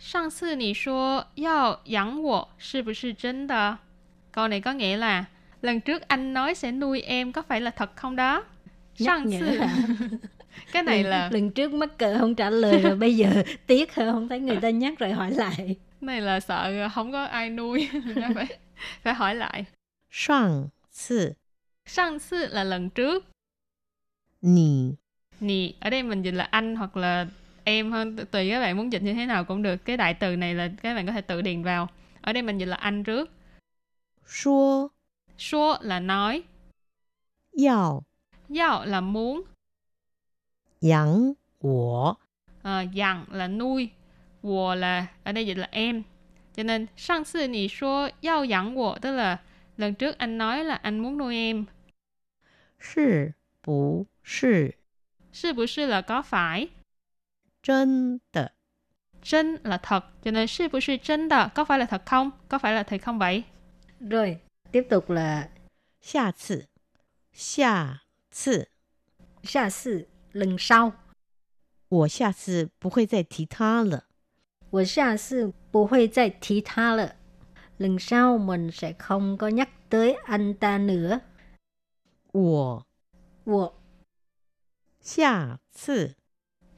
[0.00, 3.78] 上次你说要养我是不是真的?
[4.32, 5.24] Câu này có nghĩa là
[5.62, 8.44] lần trước anh nói sẽ nuôi em có phải là thật không đó?
[8.98, 9.76] Nhắc Sang nhở次hả?
[10.72, 13.94] cái này lần, là lần trước mắc cỡ không trả lời rồi bây giờ tiếc
[13.94, 17.24] hả không thấy người ta nhắc rồi hỏi lại cái này là sợ không có
[17.24, 18.46] ai nuôi Nên phải
[19.02, 19.66] phải hỏi lại.
[20.10, 21.36] 上次
[21.86, 23.24] Sang 次 là lần trước.
[24.42, 24.96] 你
[25.40, 27.26] Nì, ở đây mình dịch là anh hoặc là
[27.71, 29.85] em hơn tùy các bạn muốn dịch như thế nào cũng được.
[29.85, 31.87] Cái đại từ này là các bạn có thể tự điền vào.
[32.21, 33.31] Ở đây mình dịch là anh trước.
[34.27, 34.87] Shua
[35.37, 36.43] Shua là nói.
[37.65, 38.03] Yào.
[38.55, 39.43] Yào là muốn.
[40.81, 41.33] Yang.
[41.59, 42.13] Của
[42.63, 43.89] à, ờ, Yang là nuôi.
[44.43, 46.03] Wo là ở đây dịch là em.
[46.55, 49.37] Cho nên sang sư nì số yao yang wo tức là
[49.77, 51.65] lần trước anh nói là anh muốn nuôi em.
[52.79, 53.29] Sư
[53.65, 54.05] bù.
[54.23, 54.69] Sư
[55.33, 56.67] Sư bù sư là có phải.
[57.62, 58.52] 真的？
[59.22, 60.04] chân là thật.
[60.22, 62.30] Cho nên sư bù sư chân đó có phải là thật không?
[62.48, 63.44] Có phải là thật không vậy?
[64.00, 64.38] rồi
[64.72, 65.48] tiếp tục là
[66.00, 66.66] 下次，
[67.32, 68.68] 下次，
[69.42, 70.92] xa sự lần sau
[71.88, 74.04] 我下次不会再提他了。
[74.70, 77.16] 我下次不会再提他了
[77.78, 81.20] lần sau mình sẽ không có nhắc tới anh ta nữa
[82.32, 82.86] 我
[83.44, 83.74] 我
[85.00, 86.16] 下次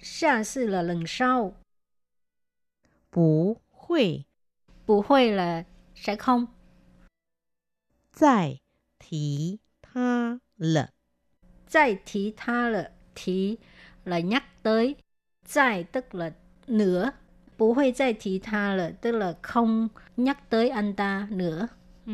[0.03, 1.55] 下次 là lần sau
[3.11, 4.25] 不会
[4.87, 6.47] 不会 là sẽ không
[8.13, 8.61] 再
[8.99, 10.91] 提他了。
[11.67, 13.59] 再提他了 提
[14.05, 14.97] là nhắc tới
[15.47, 16.33] 再 tức là
[16.67, 17.13] nữa
[17.57, 21.69] 不会再提他了 tức là không nhắc tới anh ta nữa
[22.07, 22.13] Ừ.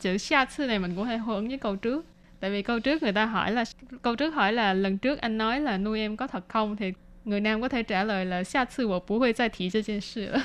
[0.00, 2.06] Chữ xa sư này mình cũng hay hưởng với câu trước.
[2.40, 3.64] Tại vì câu trước người ta hỏi là
[4.02, 6.92] câu trước hỏi là lần trước anh nói là nuôi em có thật không thì
[7.24, 10.42] người nam có thể trả lời là xa sư 我不会再提这件事了.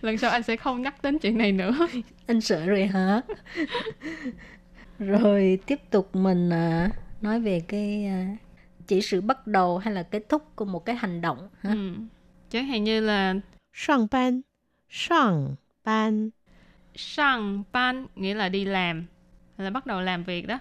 [0.00, 1.88] lần sau anh sẽ không nhắc đến chuyện này nữa.
[2.26, 3.22] anh sợ rồi hả
[4.98, 8.36] rồi tiếp tục mình à, nói về cái à,
[8.86, 11.70] chỉ sự bắt đầu hay là kết thúc của một cái hành động ha?
[11.70, 11.94] Ừ.
[12.50, 13.34] Chẳng hạn như là
[13.72, 14.42] 上班，
[14.88, 16.30] 上班，
[16.94, 19.06] sang ban nghĩa là đi làm
[19.58, 20.60] là bắt đầu làm việc đó.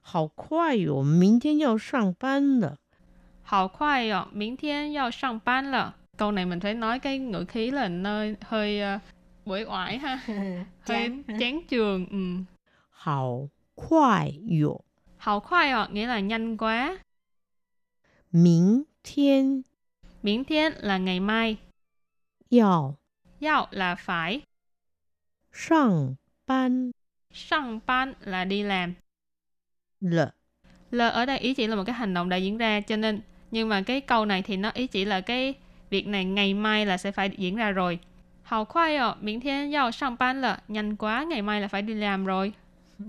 [0.00, 1.02] 好快哟！
[1.02, 2.78] 明天要上班了。
[3.43, 4.27] Hào khoai yọ.
[6.17, 8.99] Câu này mình phải nói cái ngữ khí là nơi hơi ờ,
[9.49, 10.19] uh, ngoại ha.
[10.87, 12.05] hơi chán trường.
[12.05, 12.17] Ừ.
[12.91, 14.77] Hào khoai yọ.
[15.17, 16.97] Hào khoai yọ nghĩa là nhanh quá.
[18.31, 19.61] Mình thiên.
[20.23, 21.57] Mình thiên là ngày mai.
[22.51, 22.97] Yào.
[23.41, 24.41] Yào là phải.
[25.51, 26.15] Sang
[26.47, 26.91] ban.
[27.33, 28.93] Sang ban là đi làm.
[30.01, 30.31] Lợ.
[30.91, 33.21] L ở đây ý chỉ là một cái hành động đã diễn ra cho nên
[33.52, 35.54] nhưng mà cái câu này thì nó ý chỉ là cái
[35.90, 37.98] việc này ngày mai là sẽ phải diễn ra rồi.
[38.42, 41.82] Hào khoai ạ, miễn thiên yao sang ban là nhanh quá, ngày mai là phải
[41.82, 42.52] đi làm rồi.
[42.98, 43.04] Ừ.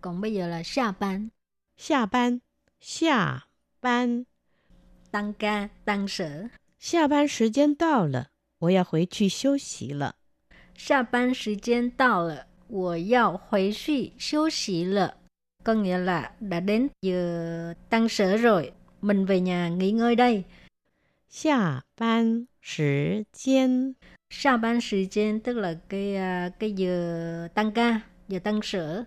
[0.00, 1.28] còn bây giờ là xa ban
[1.76, 2.40] 下班，
[2.80, 3.48] 下
[3.80, 4.24] 班，
[5.10, 6.48] tăng ca tăng sở
[6.78, 8.28] 下班时间到了，
[8.60, 10.14] 我要回去休息了。
[10.76, 15.16] 下班时间到了我要回去休息了
[15.64, 20.44] có nghĩa là đã đến giờ tăng sở rồi mình về nhà nghỉ ngơi đây
[21.28, 23.94] 下班时间
[24.30, 29.06] Sa ban thời gian tức là cái à, cái giờ tăng ca, giờ tăng sở.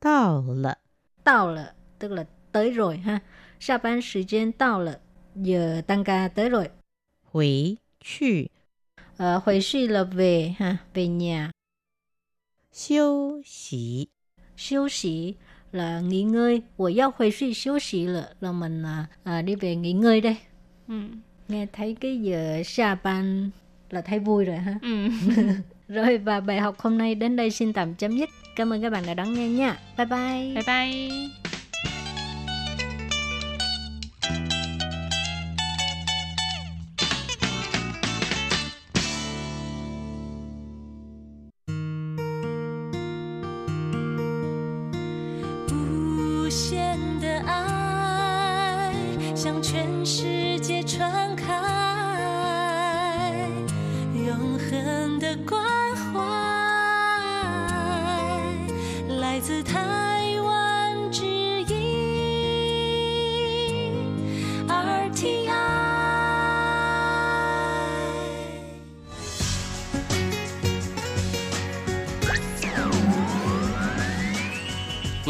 [0.00, 0.78] 到了，
[1.24, 3.20] Tao là tức là tới rồi ha.
[3.60, 4.98] Sa ban thời gian tao là
[5.34, 6.70] giờ tăng ca tới rồi.
[7.32, 8.50] 回去
[9.16, 11.50] Ờ, hồi suy là về ha, về nhà.
[12.72, 14.08] 休息。
[14.56, 15.36] Siêu sĩ
[15.75, 19.55] là nghỉ ngơi, của giao hồi suy xíu xì là, là mình à, à, đi
[19.55, 20.37] về nghỉ ngơi đây.
[20.87, 20.95] Ừ.
[21.47, 23.49] Nghe thấy cái giờ xa ban
[23.89, 24.75] là thấy vui rồi ha.
[24.81, 25.07] Ừ.
[25.87, 28.29] rồi và bài học hôm nay đến đây xin tạm chấm dứt.
[28.55, 29.77] Cảm ơn các bạn đã đón nghe nha.
[29.97, 30.53] Bye bye.
[30.55, 31.09] Bye bye.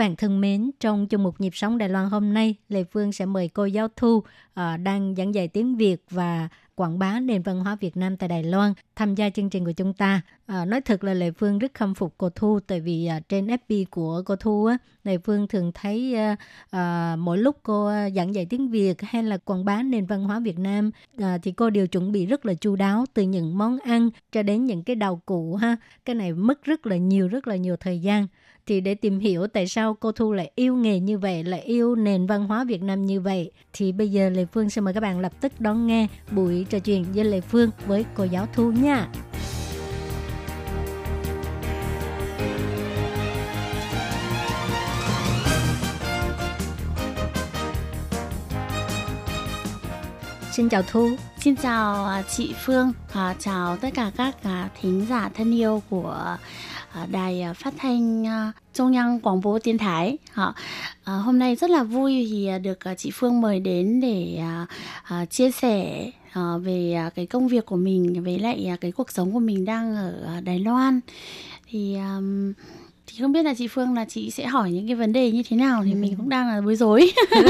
[0.00, 3.26] Bạn thân mến, trong chương mục nhịp sống Đài Loan hôm nay, Lê Phương sẽ
[3.26, 4.24] mời cô giáo Thu uh,
[4.82, 8.42] đang giảng dạy tiếng Việt và quảng bá nền văn hóa Việt Nam tại Đài
[8.42, 10.20] Loan tham gia chương trình của chúng ta.
[10.46, 13.46] À, nói thật là Lê Phương rất khâm phục cô Thu tại vì à, trên
[13.46, 16.36] FB của cô Thu á, Lê Phương thường thấy à,
[16.70, 20.40] à, mỗi lúc cô giảng dạy tiếng Việt hay là quảng bá nền văn hóa
[20.40, 23.78] Việt Nam à, thì cô đều chuẩn bị rất là chu đáo từ những món
[23.78, 25.76] ăn cho đến những cái đầu cụ ha.
[26.04, 28.26] Cái này mất rất là nhiều rất là nhiều thời gian
[28.70, 31.94] thì để tìm hiểu tại sao cô Thu lại yêu nghề như vậy, lại yêu
[31.94, 35.00] nền văn hóa Việt Nam như vậy, thì bây giờ Lê Phương sẽ mời các
[35.00, 38.72] bạn lập tức đón nghe buổi trò chuyện với Lê Phương với cô giáo Thu
[38.72, 39.08] nha.
[50.52, 51.08] Xin chào Thu.
[51.40, 56.36] Xin chào chị Phương, à, chào tất cả các à, thính giả thân yêu của
[57.10, 58.24] đài à, phát thanh
[58.74, 60.18] Trung 央 Quảng bố Tiên Thái.
[60.34, 60.52] À,
[61.04, 64.42] hôm nay rất là vui thì được chị Phương mời đến để
[65.30, 66.10] chia sẻ
[66.60, 70.40] về cái công việc của mình với lại cái cuộc sống của mình đang ở
[70.40, 71.00] Đài Loan.
[71.66, 71.96] Thì
[73.12, 75.42] thì không biết là chị Phương là chị sẽ hỏi những cái vấn đề như
[75.48, 77.12] thế nào thì mình cũng đang là bối rối.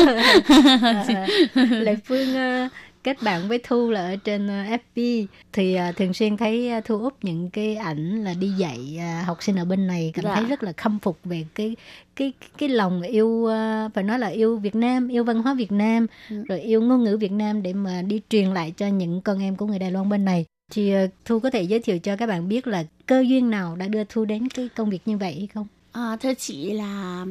[1.01, 2.69] À, Lê Phương ờ,
[3.05, 6.81] kết bạn với Thu là ở trên ờ, FB thì ờ, thường xuyên thấy ờ,
[6.85, 10.35] Thu úp những cái ảnh là đi dạy học sinh ở bên này cảm Dạ.
[10.35, 11.77] thấy rất là khâm phục về cái
[12.17, 13.49] cái cái lòng yêu
[13.95, 16.45] phải nói là yêu Việt Nam, yêu văn hóa Việt Nam, Ừ.
[16.49, 19.57] rồi yêu ngôn ngữ Việt Nam để mà đi truyền lại cho những con em
[19.57, 20.45] của người Đài Loan bên này.
[20.73, 20.93] Thì
[21.25, 24.05] Thu có thể giới thiệu cho các bạn biết là cơ duyên nào đã đưa
[24.05, 25.67] Thu đến cái công việc như vậy hay không?
[25.93, 27.25] À, thưa chị là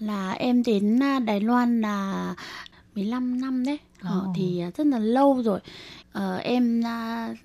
[0.00, 2.34] là em đến à, Đài Loan là
[2.94, 4.32] 15 năm đấy Ờ, Ồ.
[4.36, 5.60] thì à, rất là lâu rồi.
[6.12, 6.82] Ờ, em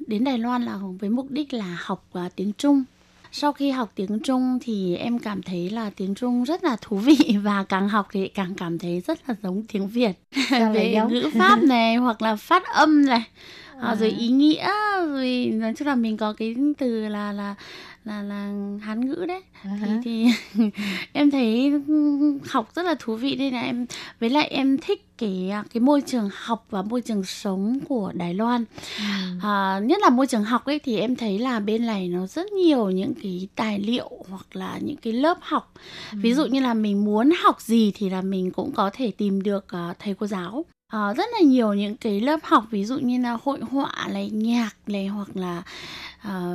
[0.08, 2.84] đến Đài Loan là với mục đích là học à, tiếng Trung.
[3.32, 6.98] Sau khi học tiếng Trung thì em cảm thấy là tiếng Trung rất là thú
[6.98, 10.12] vị và càng học thì càng cảm thấy rất là giống tiếng Việt.
[10.74, 11.14] Về giống?
[11.14, 13.24] ngữ pháp này hoặc là phát âm này.
[13.82, 14.68] À, rồi ý nghĩa
[15.06, 17.56] rồi nói chung là mình có cái từ là là
[18.06, 19.42] là là Hán ngữ đấy.
[19.64, 20.28] À thì thì
[21.14, 21.72] em thấy
[22.50, 23.86] học rất là thú vị nên là em
[24.20, 28.34] với lại em thích cái cái môi trường học và môi trường sống của Đài
[28.34, 28.66] Loan.
[29.42, 32.52] À, nhất là môi trường học ấy thì em thấy là bên này nó rất
[32.52, 35.74] nhiều những cái tài liệu hoặc là những cái lớp học.
[36.12, 39.42] Ví dụ như là mình muốn học gì thì là mình cũng có thể tìm
[39.42, 40.66] được à, thầy cô giáo.
[40.88, 44.30] À, rất là nhiều những cái lớp học ví dụ như là hội họa này
[44.30, 45.64] nhạc này hoặc là
[46.22, 46.54] à,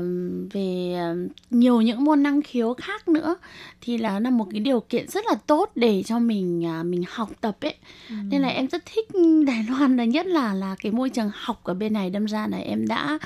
[0.53, 0.95] về
[1.51, 3.37] nhiều những môn năng khiếu khác nữa
[3.81, 7.05] thì là là một cái điều kiện rất là tốt để cho mình à, mình
[7.09, 7.75] học tập ấy.
[8.09, 9.09] Nên là em rất thích
[9.47, 12.11] Đài Loan là nhất là là cái môi trường học ở bên này.
[12.11, 13.19] Đâm ra là em đã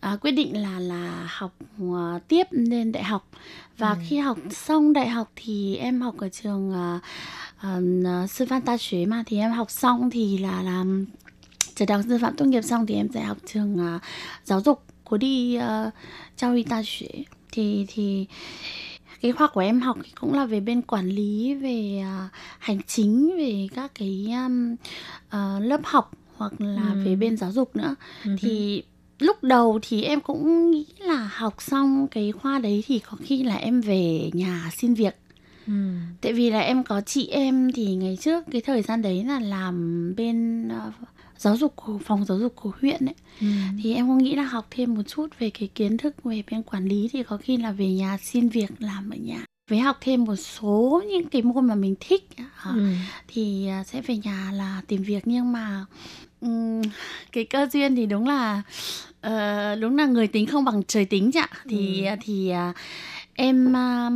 [0.00, 3.28] à, quyết định là là học à, tiếp lên đại học.
[3.78, 7.00] Và khi học xong đại học thì em học ở trường à,
[7.58, 7.80] à,
[8.26, 9.22] sư phạm ta xuế mà.
[9.26, 11.06] Thì em học xong thì là làm
[11.74, 13.98] trường đại học sư phạm tốt nghiệp xong thì em sẽ học trường à,
[14.44, 15.92] giáo dục của đi uh,
[16.36, 17.08] giáo y ta xuế
[17.52, 18.26] thì thì
[19.20, 22.28] cái khoa của em học thì cũng là về bên quản lý về à,
[22.58, 24.76] hành chính về các cái um,
[25.28, 27.02] à, lớp học hoặc là Ừ.
[27.04, 27.94] về bên giáo dục nữa
[28.24, 28.30] Ừ.
[28.38, 28.82] thì
[29.18, 33.42] lúc đầu thì em cũng nghĩ là học xong cái khoa đấy thì có khi
[33.42, 35.14] là em về nhà xin việc
[35.66, 35.72] Ừ.
[36.20, 39.40] tại vì là em có chị em thì ngày trước cái thời gian đấy là
[39.40, 40.92] làm bên ờ,
[41.38, 43.14] giáo dục của phòng giáo dục của huyện ấy.
[43.40, 43.46] Ừ.
[43.82, 46.62] thì em cũng nghĩ là học thêm một chút về cái kiến thức về bên
[46.62, 49.44] quản lý thì có khi là về nhà xin việc làm ở nhà.
[49.70, 52.44] Với học thêm một số những cái môn mà mình thích à,
[52.76, 52.92] Ừ.
[53.28, 55.22] thì à, sẽ về nhà là tìm việc.
[55.26, 55.84] Nhưng mà
[56.40, 56.82] ừm,
[57.32, 58.62] cái cơ duyên thì đúng là
[59.20, 61.48] ờ, đúng là người tính không bằng trời tính chị ạ.
[61.68, 62.72] Thì thì à,
[63.34, 64.10] em à,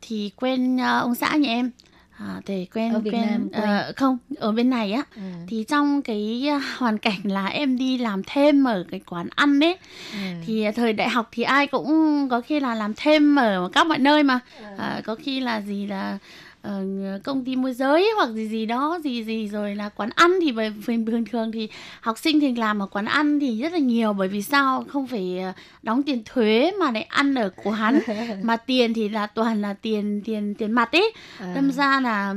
[0.00, 1.70] thì quen à, ông xã nhà em
[2.18, 3.62] à, thì quen Ở Việt quen Nam quen.
[3.64, 5.22] ờ, không ở bên này á Ừ.
[5.46, 9.60] thì trong cái à, hoàn cảnh là em đi làm thêm ở cái quán ăn
[9.60, 9.76] ấy
[10.12, 10.18] Ừ.
[10.46, 13.98] thì thời đại học thì ai cũng có khi là làm thêm ở các mọi
[13.98, 14.40] nơi mà
[14.78, 16.18] à, có khi là gì là
[16.66, 20.30] ờ, công ty môi giới hoặc gì gì đó gì gì rồi là quán ăn
[20.42, 21.68] thì về bình thường thì
[22.00, 25.06] học sinh thì làm ở quán ăn thì rất là nhiều bởi vì sao không
[25.06, 25.52] phải ờ,
[25.82, 28.00] đóng tiền thuế mà lại ăn ở quán
[28.42, 31.52] mà tiền thì là toàn là tiền tiền tiền mặt ấy À.
[31.54, 32.34] đâm ra là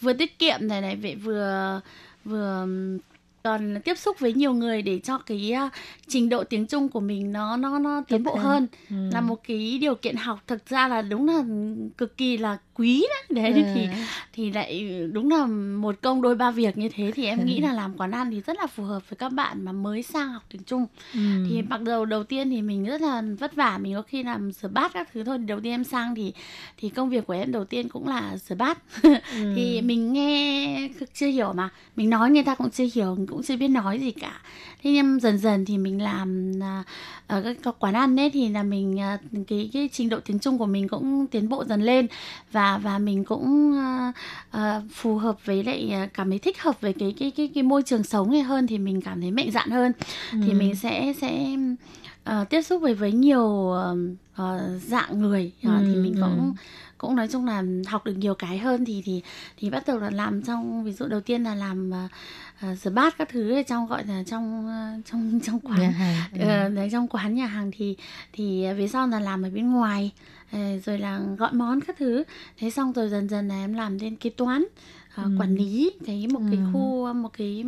[0.00, 1.80] vừa tiết kiệm này này vậy vừa
[2.24, 2.66] vừa
[3.46, 5.70] còn tiếp xúc với nhiều người để cho cái à,
[6.08, 8.66] trình độ tiếng Trung của mình nó nó nó tiến bộ hơn.
[8.90, 8.96] Ừ.
[9.12, 11.42] là một cái điều kiện học thực ra là đúng là
[11.98, 13.72] cực kỳ là quý đấy đấy À.
[13.74, 13.88] thì
[14.32, 15.46] thì lại đúng là
[15.80, 18.40] một công đôi ba việc như thế thì em nghĩ là làm quán ăn thì
[18.40, 21.20] rất là phù hợp với các bạn mà mới sang học tiếng Trung Ừ.
[21.48, 24.52] thì mặc đầu đầu tiên thì mình rất là vất vả mình có khi làm
[24.52, 26.32] rửa bát các thứ thôi đầu tiên em sang thì
[26.76, 28.78] thì công việc của em đầu tiên cũng là rửa bát
[29.56, 33.56] thì mình nghe chưa hiểu mà mình nói người ta cũng chưa hiểu cũng chưa
[33.56, 34.40] biết nói gì cả.
[34.82, 36.84] Thế nhưng dần dần thì mình làm à,
[37.26, 40.58] ở các, quán ăn ấy thì là mình à, cái cái trình độ tiếng Trung
[40.58, 42.06] của mình cũng tiến bộ dần lên.
[42.52, 43.72] Và và mình cũng
[44.50, 47.82] à, phù hợp với lại cảm thấy thích hợp với cái cái cái cái môi
[47.82, 49.92] trường sống này hơn thì mình cảm thấy mạnh dạn hơn.
[50.30, 51.56] Thì mình sẽ sẽ
[52.24, 53.70] ờ, tiếp xúc với với nhiều
[54.34, 55.52] ờ, dạng người.
[55.62, 56.20] Thì Ừ, mình ừ.
[56.20, 56.54] cũng
[56.98, 59.22] cũng nói chung là học được nhiều cái hơn thì thì
[59.56, 62.08] thì bắt đầu là làm trong ví dụ đầu tiên là làm ờ,
[62.60, 65.80] ờ, rửa bát các thứ ở trong gọi là trong ờ, trong trong quán.
[65.80, 66.48] Nhà hàng.
[66.48, 67.96] Ờ, đấy trong quán nhà hàng thì
[68.32, 70.12] thì về sau là làm ở bên ngoài.
[70.52, 72.24] Ờ, rồi là gọi món các thứ.
[72.58, 74.64] Thế xong rồi dần dần là em làm lên kế toán
[75.16, 75.30] Ừ.
[75.38, 76.66] quản lý cái một cái Ừ.
[76.72, 77.64] khu một cái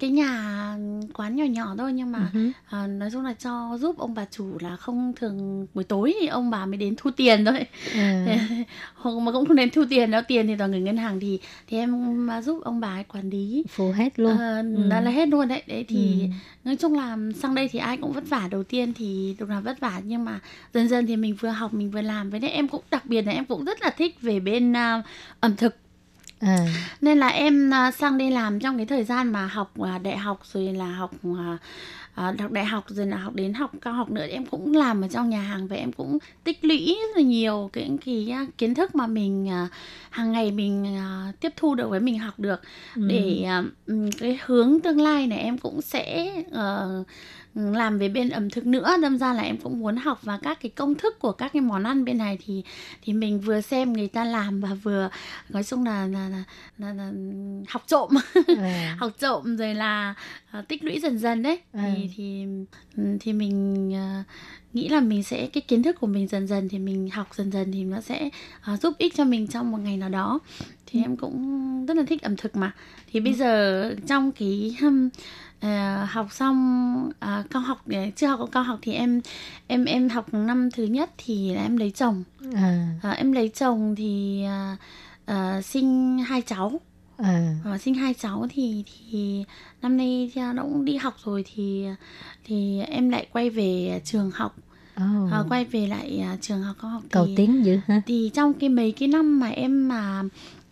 [0.00, 0.76] cái nhà
[1.14, 2.50] quán nhỏ nhỏ thôi nhưng mà Ừ.
[2.70, 6.26] à, nói chung là cho giúp ông bà chủ là không thường buổi tối thì
[6.26, 8.24] ông bà mới đến thu tiền thôi À.
[8.94, 11.38] hoặc mà cũng không đến thu tiền đâu tiền thì toàn gửi ngân hàng thì
[11.68, 14.88] thì em mà giúp ông bà ấy quản lý phụ hết luôn Ờ, Ừ.
[14.90, 16.26] đó là hết luôn đấy đấy thì Ừ.
[16.64, 19.60] nói chung là sang đây thì ai cũng vất vả đầu tiên thì đúng là
[19.60, 20.40] vất vả nhưng mà
[20.74, 23.22] dần dần thì mình vừa học mình vừa làm với lại em cũng đặc biệt
[23.22, 25.02] là em cũng rất là thích về bên à,
[25.40, 25.76] ẩm thực
[26.40, 26.66] à
[27.00, 30.16] nên là em à, sang đây làm trong cái thời gian mà học à, đại
[30.16, 31.10] học rồi là học
[32.14, 35.02] à, học đại học rồi là học đến học cao học nữa em cũng làm
[35.04, 38.74] ở trong nhà hàng và em cũng tích lũy rất là nhiều cái, cái kiến
[38.74, 39.50] thức mà mình
[40.10, 40.96] hàng ngày mình
[41.40, 42.60] tiếp thu được với mình học được
[42.96, 43.02] Ừ.
[43.08, 43.44] để
[43.86, 47.04] ừm, cái hướng tương lai này em cũng sẽ ờ,
[47.54, 50.58] làm về bên ẩm thực nữa đâm ra là em cũng muốn học và các
[50.60, 52.62] cái công thức của các cái món ăn bên này thì
[53.02, 55.10] thì mình vừa xem người ta làm và vừa
[55.48, 56.44] nói chung là là, là,
[56.78, 57.12] là, là
[57.68, 58.10] học trộm.
[58.58, 58.96] À.
[59.00, 60.14] học trộm rồi là
[60.50, 61.58] à, tích lũy dần dần đấy.
[61.72, 61.92] À.
[61.96, 62.44] thì thì
[62.96, 64.24] ừm, thì mình à,
[64.72, 67.52] nghĩ là mình sẽ cái kiến thức của mình dần dần thì mình học dần
[67.52, 68.30] dần thì nó sẽ
[68.60, 70.38] à, giúp ích cho mình trong một ngày nào đó.
[70.86, 72.72] Thì em cũng rất là thích ẩm thực mà.
[73.12, 75.08] Thì bây giờ trong cái um,
[75.60, 77.84] ờ, học xong à, cao học
[78.16, 79.20] chưa học cao học thì em
[79.66, 82.24] em em học năm thứ nhất thì là em lấy chồng.
[82.54, 82.88] À.
[83.02, 84.76] À, em lấy chồng thì à,
[85.24, 86.80] à, sinh hai cháu.
[87.16, 87.54] À.
[87.64, 89.44] Ờ, sinh hai cháu thì thì
[89.82, 91.86] năm nay thì nó cũng đi học rồi thì
[92.44, 94.56] thì em lại quay về trường học.
[94.96, 95.32] Oh.
[95.32, 98.02] Ờ, quay về lại à, trường học cao học cầu tiến dữ ha.
[98.06, 100.22] thì trong cái mấy cái năm mà em mà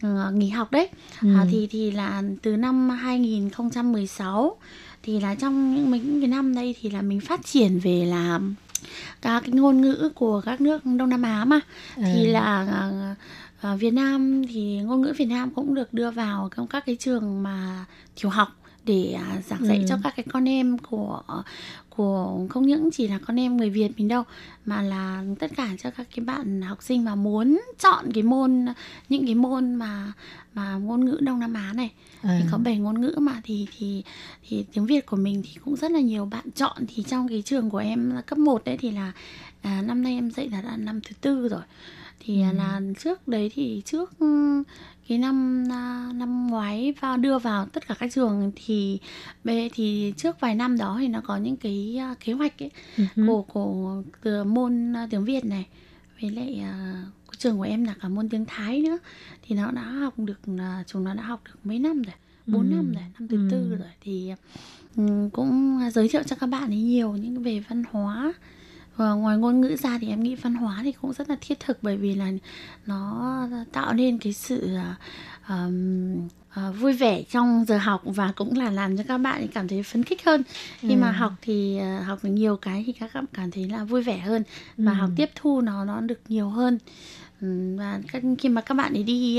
[0.03, 0.88] ờ, nghỉ học đấy
[1.22, 1.28] Ừ.
[1.36, 4.57] à, thì thì là từ năm 2016
[5.03, 8.40] thì là trong những mấy cái năm đây thì là mình phát triển về là
[9.22, 11.61] các cái ngôn ngữ của các nước Đông Nam Á mà
[11.96, 12.32] thì À.
[12.32, 12.66] là
[13.61, 16.96] à, Việt Nam thì ngôn ngữ Việt Nam cũng được đưa vào trong các cái
[16.96, 17.84] trường mà
[18.22, 18.49] tiểu học
[18.89, 19.84] để à, giảng dạy Ừ.
[19.89, 21.22] cho các cái con em của
[21.91, 24.22] của không những chỉ là con em người Việt mình đâu
[24.66, 28.66] mà là tất cả cho các cái bạn học sinh mà muốn chọn cái môn
[29.09, 30.12] những cái môn mà
[30.55, 31.91] mà ngôn ngữ Đông Nam Á này
[32.22, 32.39] à.
[32.43, 34.03] thì có bảy ngôn ngữ mà thì thì
[34.49, 37.43] thì tiếng Việt của mình thì cũng rất là nhiều bạn chọn thì trong cái
[37.43, 39.12] trường của em cấp 1 đấy thì là
[39.62, 41.62] à, năm nay em dạy là, là năm thứ tư rồi
[42.20, 42.47] thì Ừ.
[42.57, 44.62] là trước đấy thì trước ừ,
[45.09, 48.99] cái năm à, năm ngoái vào đưa vào tất cả các trường thì
[49.45, 52.71] bê thì trước vài năm đó thì nó có những cái à, kế hoạch ấy
[52.97, 53.05] Ừ.
[53.27, 55.67] của của từ môn à, tiếng Việt này
[56.21, 56.65] với lại
[57.27, 58.99] của trường của em là cả môn tiếng Thái nữa
[59.43, 60.41] thì nó đã học được
[60.87, 62.15] chúng nó đã học được mấy năm rồi
[62.47, 62.75] bốn Ừ.
[62.75, 63.49] năm rồi năm thứ Ừ.
[63.51, 64.33] tư rồi thì
[64.97, 68.33] ừ, cũng giới thiệu cho các bạn ấy nhiều những về văn hóa
[68.99, 71.61] và ngoài ngôn ngữ ra thì em nghĩ văn hóa thì cũng rất là thiết
[71.61, 72.30] thực bởi vì là
[72.86, 74.68] nó tạo nên cái sự
[75.46, 79.68] ờm, à, vui vẻ trong giờ học và cũng là làm cho các bạn cảm
[79.68, 80.42] thấy phấn khích hơn
[80.78, 81.12] khi mà Ừ.
[81.12, 84.18] học thì à, học được nhiều cái thì các bạn cảm thấy là vui vẻ
[84.18, 84.42] hơn
[84.76, 84.96] và Ừ.
[84.96, 86.78] học tiếp thu nó nó được nhiều hơn
[87.40, 88.01] Ừm, và
[88.38, 89.38] khi mà các bạn ấy đi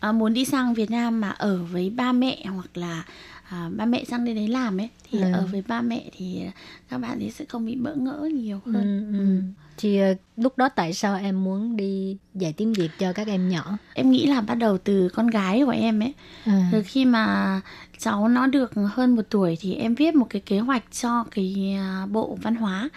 [0.00, 3.04] à, muốn đi sang Việt Nam mà ở với ba mẹ hoặc là
[3.50, 5.32] à, ba mẹ sang đây đấy làm ấy thì Ừ.
[5.32, 6.42] ở với ba mẹ thì
[6.88, 9.42] các bạn ấy sẽ không bị bỡ ngỡ nhiều hơn Ừ, ừ.
[9.80, 13.48] Thì ờ, lúc đó tại sao em muốn đi dạy tiếng Việt cho các em
[13.48, 13.78] nhỏ?
[13.94, 16.68] em nghĩ là bắt đầu từ con gái của em ấy À.
[16.72, 17.60] từ khi mà
[17.98, 21.74] cháu nó được hơn một tuổi thì em viết một cái kế hoạch cho cái
[21.78, 22.88] à, bộ văn hóa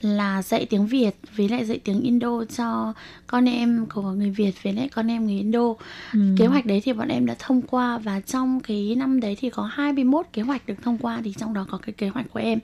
[0.00, 2.92] là dạy tiếng Việt với lại dạy tiếng Indo cho
[3.26, 5.74] con em của người Việt với lại con em người Indo.
[6.12, 6.20] Ừ.
[6.38, 9.50] Kế hoạch đấy thì bọn em đã thông qua và trong cái năm đấy thì
[9.50, 12.40] có 21 kế hoạch được thông qua thì trong đó có cái kế hoạch của
[12.40, 12.58] em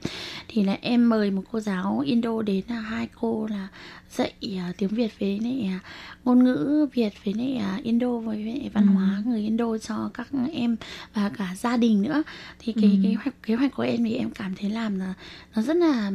[0.48, 3.68] thì là em mời một cô giáo Indo đến là hai cô là
[4.10, 5.78] dạy à, tiếng Việt với lại à,
[6.24, 8.92] ngôn ngữ Việt với lại à, Indo với lại văn Ừ.
[8.94, 10.76] hóa người Indo cho các em
[11.14, 12.22] và cả gia đình nữa
[12.58, 12.98] thì cái Ừ.
[13.02, 15.14] kế hoạch kế hoạch của em thì em cảm thấy làm là
[15.56, 16.10] nó rất là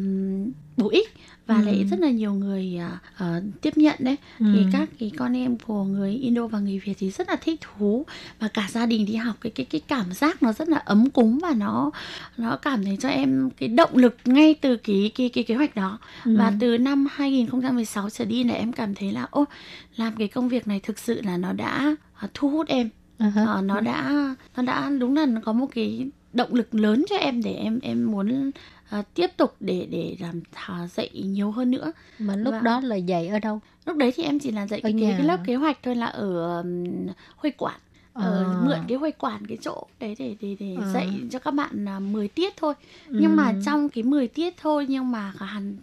[0.77, 1.09] bổ ích
[1.47, 1.65] và Ừ.
[1.65, 4.45] lại rất là nhiều người à, ờ, tiếp nhận đấy Ừ.
[4.53, 7.59] thì các cái con em của người Indo và người Việt thì rất là thích
[7.61, 8.05] thú
[8.39, 11.09] và cả gia đình đi học cái cái cái cảm giác nó rất là ấm
[11.09, 11.91] cúng và nó
[12.37, 15.75] nó cảm thấy cho em cái động lực ngay từ cái cái cái kế hoạch
[15.75, 16.35] đó Ừ.
[16.37, 19.45] và từ năm 2016 trở đi là em cảm thấy là ô
[19.95, 23.31] làm cái công việc này thực sự là nó đã à, thu hút em ha.
[23.47, 24.11] Ờ, nó đã
[24.57, 27.79] nó đã đúng là nó có một cái động lực lớn cho em để em
[27.79, 28.51] em muốn
[28.91, 32.63] à, tiếp tục để để làm thà dạy nhiều hơn nữa Mà lúc Vâng.
[32.63, 33.59] đó là dạy ở đâu?
[33.85, 35.15] lúc đấy thì em chỉ là dạy Ở cái, cái, nhà.
[35.17, 36.85] cái lớp kế hoạch thôi là ở um,
[37.35, 37.79] Huế Quản
[38.13, 38.59] ở À.
[38.65, 40.93] mượn cái Huế Quản cái chỗ đấy để để để À.
[40.93, 42.73] dạy cho các bạn là 10 tiết thôi
[43.07, 43.61] nhưng mà Ừ.
[43.65, 45.75] trong cái 10 tiết thôi nhưng mà cả hẳn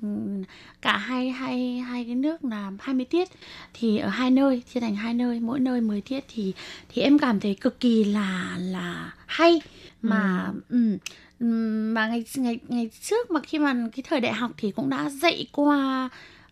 [0.82, 3.28] cả hai hai hai cái nước là 20 tiết
[3.74, 6.52] thì ở hai nơi chia thành hai nơi mỗi nơi 10 tiết thì
[6.88, 9.60] thì em cảm thấy cực kỳ là là hay
[10.02, 10.60] mà ừ.
[10.68, 10.96] ừm,
[11.40, 15.10] mà ngày ngày ngày trước mà khi mà cái thời đại học thì cũng đã
[15.10, 16.08] dạy qua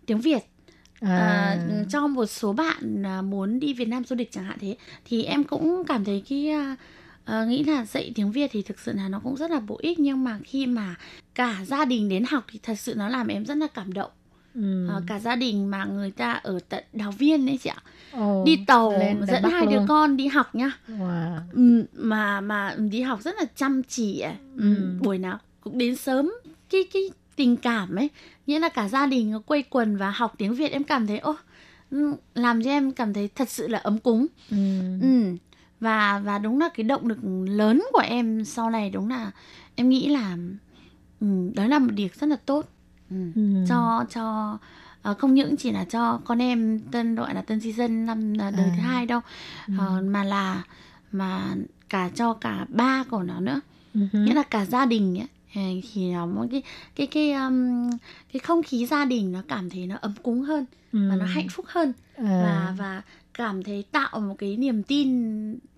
[0.07, 0.41] tiếng Việt
[1.01, 1.17] À.
[1.17, 1.59] à,
[1.89, 5.23] cho một số bạn à, muốn đi Việt Nam du lịch chẳng hạn thế thì
[5.25, 6.77] em cũng cảm thấy cái à,
[7.25, 9.79] à, nghĩ là dạy tiếng Việt thì thực sự là nó cũng rất là bổ
[9.83, 10.95] ích nhưng mà khi mà
[11.35, 14.11] cả gia đình đến học thì thật sự nó làm em rất là cảm động
[14.57, 14.89] Ừ.
[14.89, 17.83] À, cả gia đình mà người ta ở tận Đào Viên đấy chị ạ
[18.13, 19.87] Ồ, đi tàu lên dẫn hai đứa luôn.
[19.89, 21.39] con đi học nhá Wow.
[21.53, 24.35] Ừ, mà mà đi học rất là chăm chỉ ấy.
[24.57, 24.99] Ừ, Ừ.
[25.01, 26.33] buổi nào cũng đến sớm
[26.71, 27.03] cái cái
[27.37, 28.11] tình cảm ấy
[28.47, 31.37] nghĩa là cả gia đình quây quần và học tiếng Việt em cảm thấy ô
[31.91, 34.57] ừ, làm cho em cảm thấy thật sự là ấm cúng Ừ.
[35.01, 35.23] ừ.
[35.81, 39.31] và và đúng là cái động lực lớn của em sau này đúng là
[39.75, 40.37] em nghĩ là
[41.21, 42.69] ừ, đó là một điều rất là tốt
[43.11, 43.17] ừ.
[43.35, 43.65] Ừ.
[43.69, 44.59] cho cho
[45.03, 48.51] ờ, không những chỉ là cho con em tân gọi là tân season năm là
[48.51, 48.73] đời À.
[48.77, 49.21] thứ hai đâu
[49.69, 49.75] Ừ.
[49.79, 50.63] Ờ, mà là
[51.13, 51.55] mà
[51.89, 53.61] cả cho cả ba của nó nữa
[53.95, 54.01] Ừ.
[54.13, 56.63] nghĩa là cả gia đình ấy thì nó một cái
[56.97, 57.91] cái cái um,
[58.33, 61.09] cái không khí gia đình nó cảm thấy nó ấm cúng hơn Ừ.
[61.11, 62.25] và nó hạnh phúc hơn À.
[62.25, 63.03] và và
[63.35, 65.09] cảm thấy tạo một cái niềm tin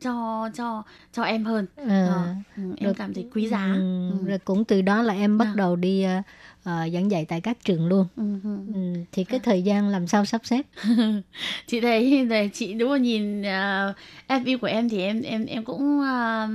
[0.01, 2.07] cho cho cho em hơn À.
[2.09, 4.11] Ờ, ừ, em Rồi- cảm thấy quý giá Ừ.
[4.11, 4.29] Ừ.
[4.29, 5.57] Rồi cũng từ đó là em bắt Vâng.
[5.57, 6.23] đầu đi ờ,
[6.65, 8.07] ờ, giảng dạy tại các trường luôn.
[8.17, 8.57] Ừ, ừ.
[8.75, 8.81] Ừ.
[9.13, 10.63] Thì cái thời gian làm sao sắp xếp?
[11.67, 13.97] chị thấy là chị đúng là nhìn uh,
[14.29, 16.51] FB của em thì em em em cũng uh,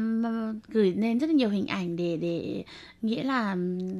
[0.69, 2.63] gửi lên rất nhiều hình ảnh để để
[3.01, 3.55] nghĩa là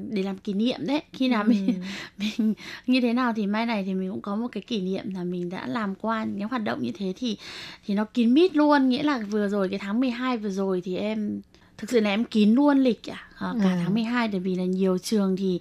[0.09, 1.73] để làm kỷ niệm đấy khi nào mình Ừ.
[2.37, 2.53] mình
[2.87, 5.23] như thế nào thì mai này thì mình cũng có một cái kỷ niệm là
[5.23, 7.37] mình đã làm qua những hoạt động như thế thì
[7.85, 10.95] thì nó kín mít luôn nghĩa là vừa rồi cái tháng 12 vừa rồi thì
[10.95, 11.41] em
[11.83, 13.79] thực sự là em kín luôn lịch à, à, cả À.
[13.83, 15.59] tháng 12 bởi vì là nhiều trường thì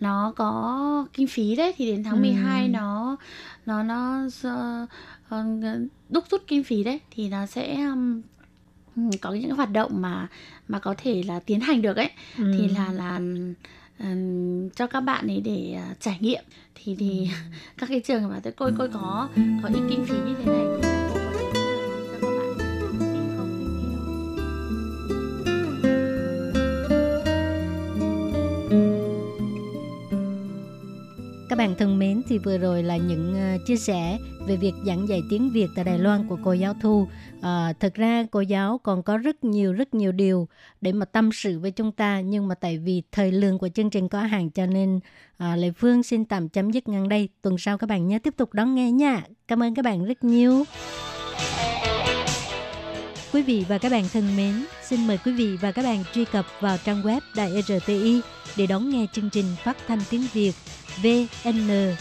[0.00, 2.20] nó có kinh phí đấy thì đến tháng Ừ.
[2.20, 3.16] 12 nó
[3.66, 4.86] nó nó ờ,
[5.28, 5.44] ờ,
[6.08, 8.22] đúc rút kinh phí đấy thì nó sẽ um,
[9.20, 10.28] có những hoạt động mà
[10.68, 12.52] mà có thể là tiến hành được ấy Ừ.
[12.58, 13.20] thì là là
[13.98, 16.42] ừm, cho các bạn ấy để à, trải nghiệm
[16.74, 17.28] thì thì
[17.78, 19.28] các cái trường mà tôi coi coi có
[19.62, 20.87] có ít kinh phí như thế này
[31.58, 35.08] Các bạn thân mến, thì vừa rồi là những ờ, chia sẻ về việc giảng
[35.08, 37.06] dạy tiếng Việt tại Đài Loan của cô giáo Thu.
[37.40, 40.48] Ờ, à, thực ra cô giáo còn có rất nhiều rất nhiều điều
[40.80, 43.90] để mà tâm sự với chúng ta nhưng mà tại vì thời lượng của chương
[43.90, 45.00] trình có hạn cho nên
[45.38, 47.28] à, Lê Phương xin tạm chấm dứt ngang đây.
[47.42, 49.22] Tuần sau các bạn nhớ tiếp tục đón nghe nha.
[49.48, 50.64] Cảm ơn các bạn rất nhiều.
[53.32, 56.24] Quý vị và các bạn thân mến, xin mời quý vị và các bạn truy
[56.24, 58.20] cập vào trang web Đài RTI
[58.58, 60.52] để đón nghe chương trình phát thanh tiếng Việt
[61.02, 61.94] vn.rti.org.tvk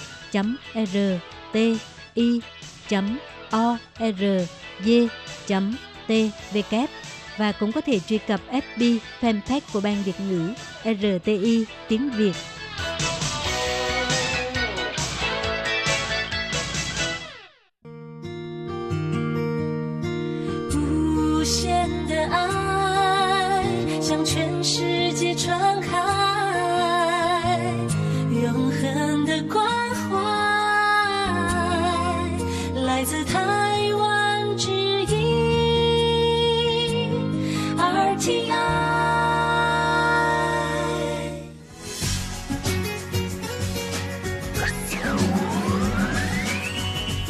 [7.37, 10.53] và cũng có thể truy cập FB fanpage của Ban Việt ngữ
[10.83, 12.33] RTI tiếng Việt.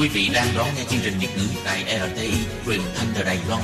[0.07, 2.33] Quý vị đang đón nghe chương trình Việt ngữ tại RTI
[2.65, 3.61] truyền thanh từ Đài Loan.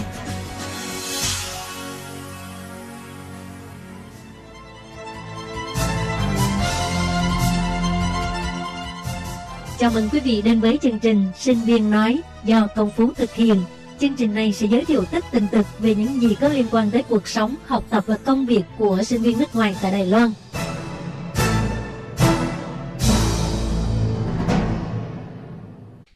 [9.79, 13.33] Chào mừng quý vị đến với chương trình Sinh viên nói do Công Phú thực
[13.33, 13.63] hiện.
[13.99, 16.91] Chương trình này sẽ giới thiệu tất tần tật về những gì có liên quan
[16.91, 20.05] tới cuộc sống, học tập và công việc của sinh viên nước ngoài tại Đài
[20.05, 20.31] Loan.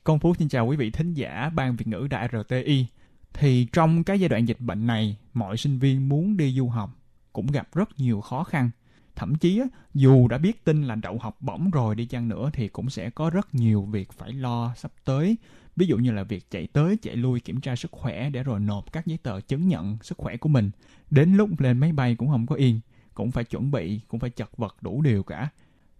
[0.08, 2.86] Công Phú xin chào quý vị thính giả Ban Việt ngữ Đại RTI.
[3.34, 6.89] Thì trong cái giai đoạn dịch bệnh này, mọi sinh viên muốn đi du học
[7.34, 8.70] cũng gặp rất nhiều khó khăn.
[9.16, 9.62] Thậm chí
[9.93, 13.10] dù đã biết tin là đậu học bổng rồi đi chăng nữa thì cũng sẽ
[13.10, 15.38] có rất nhiều việc phải lo sắp tới.
[15.76, 18.60] Ví dụ như là việc chạy tới chạy lui kiểm tra sức khỏe để rồi
[18.60, 20.72] nộp các giấy tờ chứng nhận sức khỏe của mình.
[21.12, 22.80] Đến lúc lên máy bay cũng không có yên,
[23.14, 25.49] cũng phải chuẩn bị, cũng phải chật vật đủ điều cả.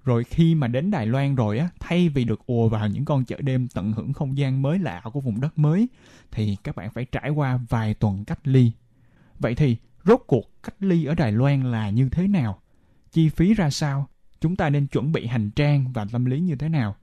[0.08, 3.26] Rồi khi mà đến Đài Loan rồi á, thay vì được ùa vào những con
[3.26, 5.88] chợ đêm tận hưởng không gian mới lạ của vùng đất mới,
[6.32, 8.72] thì các bạn phải trải qua vài tuần cách ly.
[9.39, 12.60] Vậy thì rốt cuộc cách ly ở Đài Loan là như thế nào?
[13.12, 14.08] Chi phí ra sao?
[14.41, 16.95] Chúng ta nên chuẩn bị hành trang và tâm lý như thế nào?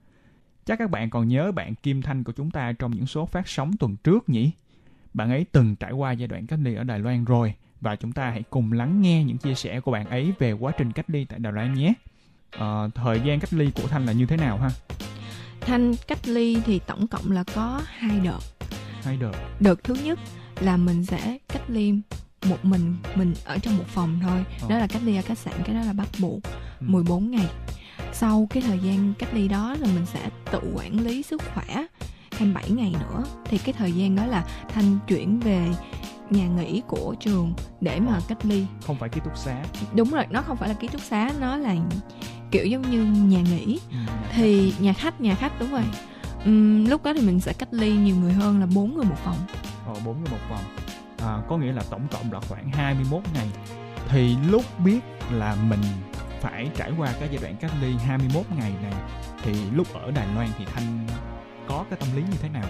[0.66, 3.48] Chắc các bạn còn nhớ bạn Kim Thanh của chúng ta trong những số phát
[3.48, 4.50] sóng tuần trước nhỉ?
[5.14, 8.12] Bạn ấy từng trải qua giai đoạn cách ly ở Đài Loan rồi và chúng
[8.12, 11.10] ta hãy cùng lắng nghe những chia sẻ của bạn ấy về quá trình cách
[11.10, 11.94] ly tại Đài Loan nhé.
[12.58, 14.70] Ờ, thời gian cách ly của Thanh là như thế nào ha?
[15.60, 18.38] Thanh cách ly thì tổng cộng là có hai đợt.
[19.02, 19.32] Hai đợt.
[19.60, 20.18] Đợt thứ nhất
[20.60, 21.94] là mình sẽ cách ly
[22.46, 24.44] một mình mình ở trong một phòng thôi.
[24.60, 24.66] Ờ.
[24.68, 26.40] Đó là cách ly ở khách sạn, cái đó là bắt buộc
[26.80, 26.86] Ừ.
[26.88, 27.46] 14 ngày.
[28.12, 31.84] Sau cái thời gian cách ly đó là mình sẽ tự quản lý sức khỏe
[32.30, 33.24] thêm 7 ngày nữa.
[33.44, 35.68] Thì cái thời gian đó là Thanh chuyển về
[36.30, 39.62] nhà nghỉ của trường để mà cách ly Không phải ký túc xá.
[39.94, 41.74] đúng rồi nó không phải là ký túc xá nó là
[42.50, 43.96] kiểu giống như nhà nghỉ Ừ.
[44.32, 45.82] thì nhà khách nhà khách đúng rồi
[46.44, 49.16] Ừm, lúc đó thì mình sẽ cách ly nhiều người hơn là bốn người một
[49.24, 49.36] phòng
[49.86, 50.64] Ờ, 4 người một phòng.
[51.18, 53.48] À, có nghĩa là tổng cộng là khoảng 21 ngày.
[54.08, 55.00] Thì lúc biết
[55.32, 55.80] là mình
[56.40, 58.92] phải trải qua cái giai đoạn cách ly 21 ngày này
[59.42, 61.06] thì lúc ở Đài Loan thì Thanh
[61.68, 62.64] có cái tâm lý như thế nào?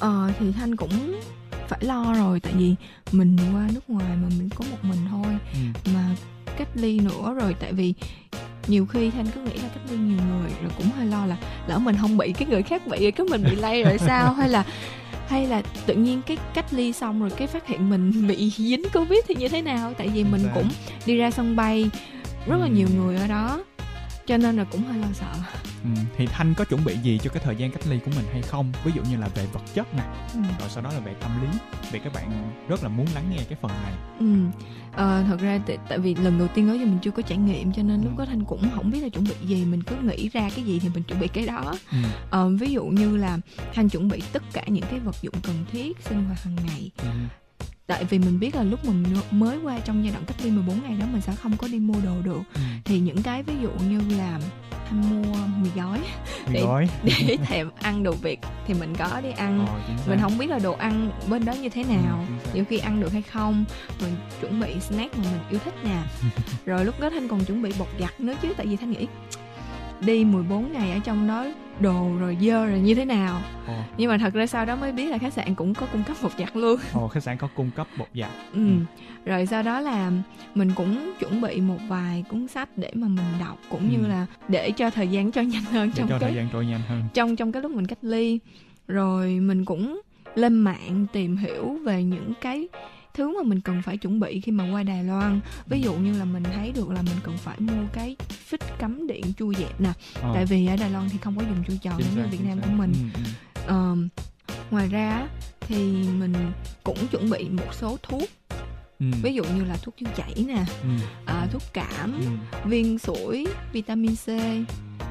[0.00, 1.20] ờ thì thanh cũng
[1.68, 2.74] phải lo rồi tại vì
[3.12, 5.90] mình qua nước ngoài mà mình có một mình thôi Ừ.
[5.94, 6.04] mà
[6.58, 7.94] cách ly nữa rồi tại vì
[8.66, 11.36] nhiều khi thanh cứ nghĩ là cách ly nhiều người rồi cũng hơi lo là
[11.68, 14.32] lỡ mình không bị cái người khác bị cái mình bị lây rồi sao?
[14.32, 14.64] Hay là
[15.28, 18.82] hay là tự nhiên cái cách ly xong rồi cái phát hiện mình bị dính
[18.94, 19.94] covid thì như thế nào?
[19.98, 20.68] Tại vì mình cũng
[21.06, 21.90] đi ra sân bay
[22.46, 23.64] rất là nhiều người ở đó
[24.26, 25.32] cho nên là cũng hơi lo sợ
[25.84, 25.90] Ừ.
[26.16, 28.42] Thì Thanh có chuẩn bị gì cho cái thời gian cách ly của mình hay
[28.42, 28.72] không?
[28.84, 30.02] Ví dụ như là về vật chất nè,
[30.34, 30.40] ừ.
[30.60, 31.58] rồi sau đó là về tâm lý.
[31.92, 33.92] Vì các bạn rất là muốn lắng nghe cái phần này.
[34.20, 34.26] Ừ.
[34.92, 37.38] Ờ, thật ra tại, tại vì lần đầu tiên đó giờ mình chưa có trải
[37.38, 38.18] nghiệm cho nên lúc Ừ.
[38.18, 40.78] đó thanh cũng không biết là chuẩn bị gì mình cứ nghĩ ra cái gì
[40.78, 41.98] thì mình chuẩn bị cái đó Ừ.
[42.30, 43.38] Ờ, ví dụ như là
[43.74, 46.90] thanh chuẩn bị tất cả những cái vật dụng cần thiết sinh hoạt hàng ngày
[46.98, 47.08] Ừ.
[47.86, 50.82] tại vì mình biết là lúc mình mới qua trong giai đoạn cách ly 14
[50.82, 52.60] ngày đó mình sẽ không có đi mua đồ được Ừ.
[52.84, 54.40] thì những cái ví dụ như là
[54.90, 55.98] mua mì gói
[56.46, 56.88] Mì Để- gói.
[57.04, 60.58] để thèm ăn đồ việt thì mình có đi ăn Ờ, mình không biết là
[60.58, 62.54] đồ ăn bên đó như thế nào Ừ, chính xác.
[62.54, 63.64] nhiều khi ăn được hay không
[64.00, 66.02] mình chuẩn bị snack mà mình yêu thích nè
[66.66, 69.06] rồi lúc đó thanh còn chuẩn bị bột giặt nữa chứ tại vì thanh nghĩ
[70.00, 71.46] đi 14 ngày ở trong đó
[71.80, 74.92] đồ rồi dơ rồi như thế nào Ồ, nhưng mà thật ra sau đó mới
[74.92, 77.48] biết là khách sạn cũng có cung cấp bột giặt luôn ồ, khách sạn có
[77.56, 78.30] cung cấp bột giặt.
[78.52, 78.60] ừ.
[79.24, 80.10] rồi sau đó là
[80.54, 84.08] mình cũng chuẩn bị một vài cuốn sách để mà mình đọc cũng như Ừ.
[84.08, 86.66] là để cho thời gian cho nhanh hơn để trong cho cái thời gian trôi
[86.66, 87.02] nhanh hơn.
[87.14, 88.38] trong trong cái lúc mình cách ly
[88.88, 90.00] rồi mình cũng
[90.34, 92.68] lên mạng tìm hiểu về những cái
[93.16, 96.18] thứ mà mình cần phải chuẩn bị khi mà qua Đài Loan ví dụ như
[96.18, 99.80] là mình thấy được là mình cần phải mua cái phích cắm điện chui dẹp
[99.80, 99.92] nè
[100.22, 102.44] Ờ, tại vì ở Đài Loan thì không có dùng chui tròn giống như Việt
[102.48, 103.30] Nam của mình Ừ, ừ.
[103.66, 104.08] Ờm,
[104.70, 105.28] ngoài ra
[105.60, 105.76] thì
[106.18, 106.32] mình
[106.84, 108.28] cũng chuẩn bị một số thuốc
[109.00, 109.06] Ừ.
[109.22, 110.88] ví dụ như là thuốc tiêu chảy nè Ừ.
[111.26, 112.26] à, thuốc cảm Ừ.
[112.68, 114.28] viên sủi vitamin C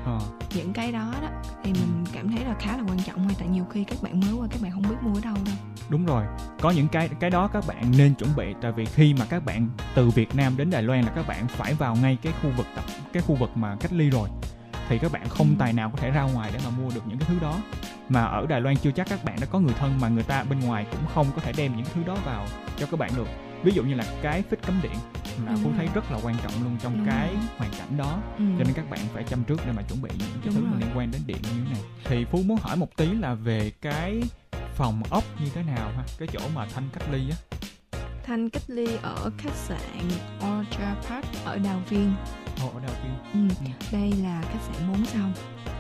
[0.06, 0.20] Ờ.
[0.56, 1.30] những cái đó đó
[1.64, 4.20] thì mình cảm thấy là khá là quan trọng hay tại nhiều khi các bạn
[4.20, 5.56] mới qua các bạn không biết mua ở đâu đâu
[5.90, 6.24] Đúng rồi,
[6.62, 9.46] có những cái cái đó các bạn nên chuẩn bị tại vì khi mà các
[9.46, 12.50] bạn từ Việt Nam đến Đài Loan là các bạn phải vào ngay cái khu
[12.58, 12.84] vực tập
[13.14, 14.30] cái khu vực mà cách ly rồi
[14.90, 15.56] thì các bạn không Ừ.
[15.60, 17.58] tài nào có thể ra ngoài để mà mua được những cái thứ đó
[18.10, 20.44] mà ở Đài Loan chưa chắc các bạn đã có người thân mà người ta
[20.44, 22.46] bên ngoài cũng không có thể đem những thứ đó vào
[22.78, 23.28] cho các bạn được
[23.64, 24.92] ví dụ như là cái phích cắm điện
[25.46, 27.44] là Đúng Phú thấy rất là quan trọng luôn trong Đúng cái rồi.
[27.58, 28.44] hoàn cảnh đó ừ.
[28.58, 30.62] cho nên các bạn phải chăm trước để mà chuẩn bị những cái Đúng thứ
[30.62, 30.80] rồi.
[30.80, 33.72] liên quan đến điện như thế này thì phú muốn hỏi một tí là về
[33.82, 34.22] cái
[34.76, 37.38] phòng ốc như thế nào ha cái chỗ mà thanh cách ly á
[38.26, 40.00] thanh cách ly ở khách sạn
[40.38, 42.14] Orchard Park ở Đào Viên
[42.62, 43.14] Ồ, ở đầu tiên.
[43.34, 43.66] Ừ.
[43.92, 45.30] Đây là khách sạn 4 sao.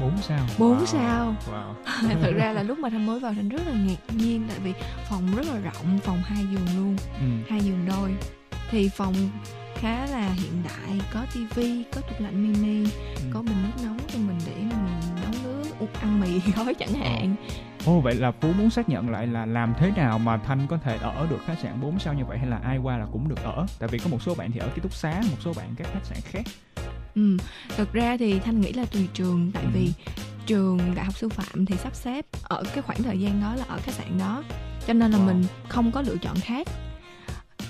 [0.01, 0.45] 4 sao.
[0.59, 0.85] 4 wow.
[0.85, 1.35] sao.
[1.51, 1.73] Wow.
[2.21, 4.73] Thật ra là lúc mà Thanh mới vào Thanh rất là ngạc nhiên tại vì
[5.09, 7.25] phòng rất là rộng, phòng hai giường luôn, Ừ.
[7.49, 8.11] hai giường đôi.
[8.71, 9.13] Thì phòng
[9.75, 13.21] khá là hiện đại, có tivi, có tủ lạnh mini, Ừ.
[13.33, 14.69] có bình nước nóng cho mình để mình
[15.21, 17.35] nấu nước, uống- ăn mì gói chẳng hạn.
[17.85, 20.77] Ồ vậy là Phú muốn xác nhận lại là làm thế nào mà Thanh có
[20.77, 23.29] thể ở được khách sạn 4 sao như vậy hay là ai qua là cũng
[23.29, 23.65] được ở?
[23.79, 25.87] Tại vì có một số bạn thì ở ký túc xá, một số bạn các
[25.93, 26.41] khách sạn khác.
[27.15, 27.37] Ừ,
[27.77, 29.69] thật ra thì Thanh nghĩ là tùy trường tại Ừ.
[29.73, 29.93] vì
[30.45, 33.65] trường đại học sư phạm thì sắp xếp ở cái khoảng thời gian đó là
[33.67, 34.43] ở khách sạn đó
[34.87, 35.25] cho nên là Wow.
[35.25, 36.67] mình không có lựa chọn khác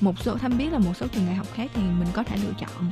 [0.02, 2.38] một số Thanh biết là một số trường đại học khác thì mình có thể
[2.38, 2.92] lựa chọn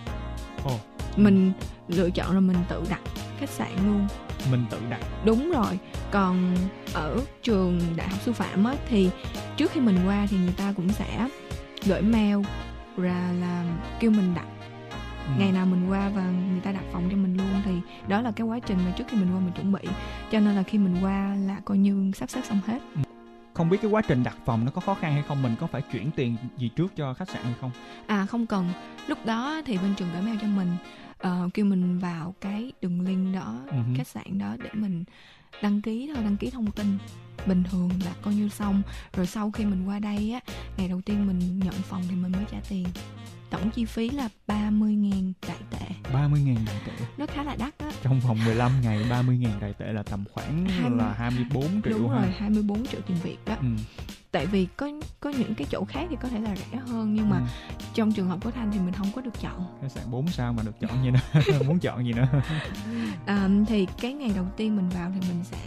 [0.64, 0.80] Ồ,
[1.18, 1.52] mình
[1.88, 3.02] lựa chọn là mình tự đặt
[3.40, 4.08] khách sạn luôn
[4.52, 5.00] mình tự đặt.
[5.26, 5.80] đúng rồi
[6.12, 6.56] còn
[6.94, 9.10] ở trường đại học sư phạm á, thì
[9.58, 11.28] trước khi mình qua thì người ta cũng sẽ
[11.86, 12.38] gửi mail
[12.98, 13.66] ra là
[14.00, 14.46] kêu mình đặt
[15.28, 15.32] Ừ.
[15.40, 16.22] ngày nào mình qua và
[16.52, 17.72] người ta đặt phòng cho mình luôn thì
[18.08, 19.80] đó là cái quá trình mà trước khi mình qua mình chuẩn bị
[20.32, 22.80] cho nên là khi mình qua là coi như sắp xếp xong hết
[23.54, 25.42] Không biết cái quá trình đặt phòng nó có khó khăn hay không?
[25.44, 27.72] Mình có phải chuyển tiền gì trước cho khách sạn hay không?
[28.08, 28.70] à không cần
[29.08, 30.68] lúc đó thì bên trường gửi mail cho mình
[31.24, 33.94] ờ, kêu mình vào cái đường link đó Ừ hứ.
[33.98, 35.04] khách sạn đó để mình
[35.62, 36.98] đăng ký thôi đăng ký thông tin
[37.48, 38.82] bình thường là coi như xong
[39.14, 40.40] rồi sau khi mình qua đây á
[40.78, 42.86] ngày đầu tiên mình nhận phòng thì mình mới trả tiền
[43.50, 46.92] tổng chi phí là 30.000 đại tệ 30.000 đại tệ.
[47.18, 50.66] nó khá là đắt á Trong vòng 15 ngày 30.000 đại tệ là tầm khoảng
[50.66, 52.16] Hai- là 24 triệu đúng ha.
[52.16, 53.68] rồi 24 triệu tiền Việt đó Ừ.
[54.34, 57.30] tại vì có có những cái chỗ khác thì có thể là rẻ hơn nhưng
[57.30, 57.44] mà Ừ.
[57.94, 60.54] trong trường hợp của Thanh thì mình không có được chọn Khách sạn 4 sao
[60.54, 61.20] mà được chọn gì nữa?
[61.68, 62.28] Muốn chọn gì nữa?
[63.26, 65.58] à, thì cái ngày đầu tiên mình vào thì mình sẽ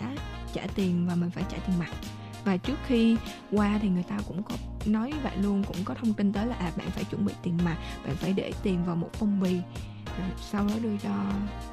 [0.53, 1.91] trả tiền và mình phải trả tiền mặt
[2.45, 3.17] và trước khi
[3.53, 4.55] qua thì người ta cũng có
[4.87, 7.59] nói vậy luôn cũng có thông tin tới là à bạn phải chuẩn bị tiền
[7.65, 9.61] mặt bạn phải để tiền vào một phong bì
[10.19, 11.11] rồi sau đó đưa cho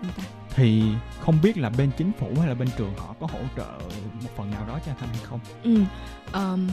[0.02, 0.24] người ta
[0.56, 0.84] thì
[1.22, 3.80] không biết là bên chính phủ hay là bên trường họ có hỗ trợ
[4.22, 5.40] một phần nào đó cho Thanh hay không?
[5.64, 5.82] ừ.
[6.32, 6.68] ờm,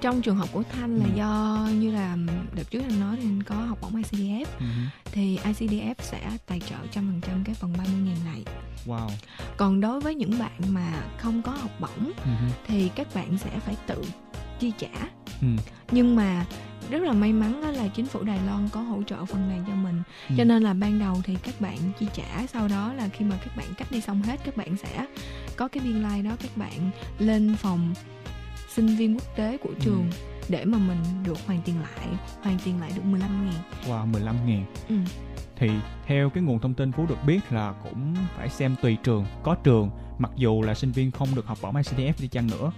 [0.00, 1.10] trong trường hợp của Thanh là Ừ.
[1.16, 2.16] do như là
[2.54, 4.64] đợt trước anh nói thì anh có học bổng ICDF Ừ.
[5.12, 8.42] thì ICDF sẽ tài trợ trăm phần trăm cái phần 30 ngàn này
[8.86, 9.08] Wow.
[9.56, 12.30] còn đối với những bạn mà không có học bổng Ừ.
[12.66, 14.04] thì các bạn sẽ phải tự
[14.60, 14.88] chi trả
[15.40, 15.46] Ừ.
[15.90, 16.46] nhưng mà
[16.90, 19.58] rất là may mắn đó là chính phủ Đài Loan có hỗ trợ phần này
[19.66, 20.34] cho mình Ừ.
[20.38, 23.36] cho nên là ban đầu thì các bạn chi trả sau đó là khi mà
[23.44, 25.06] các bạn cách đi xong hết các bạn sẽ
[25.56, 27.94] có cái biên lai đó các bạn lên phòng
[28.74, 30.10] sinh viên quốc tế của trường
[30.48, 32.08] để mà mình được hoàn tiền lại
[32.42, 33.54] hoàn tiền lại được 15 ngàn
[33.88, 34.64] Wow, 15 ngàn.
[34.88, 34.96] ừ.
[35.56, 35.70] Thì
[36.06, 39.26] theo cái nguồn thông tin Phú được biết là cũng phải xem tùy trường.
[39.42, 42.70] Có trường, mặc dù là sinh viên không được học bổng ICDF đi chăng nữa,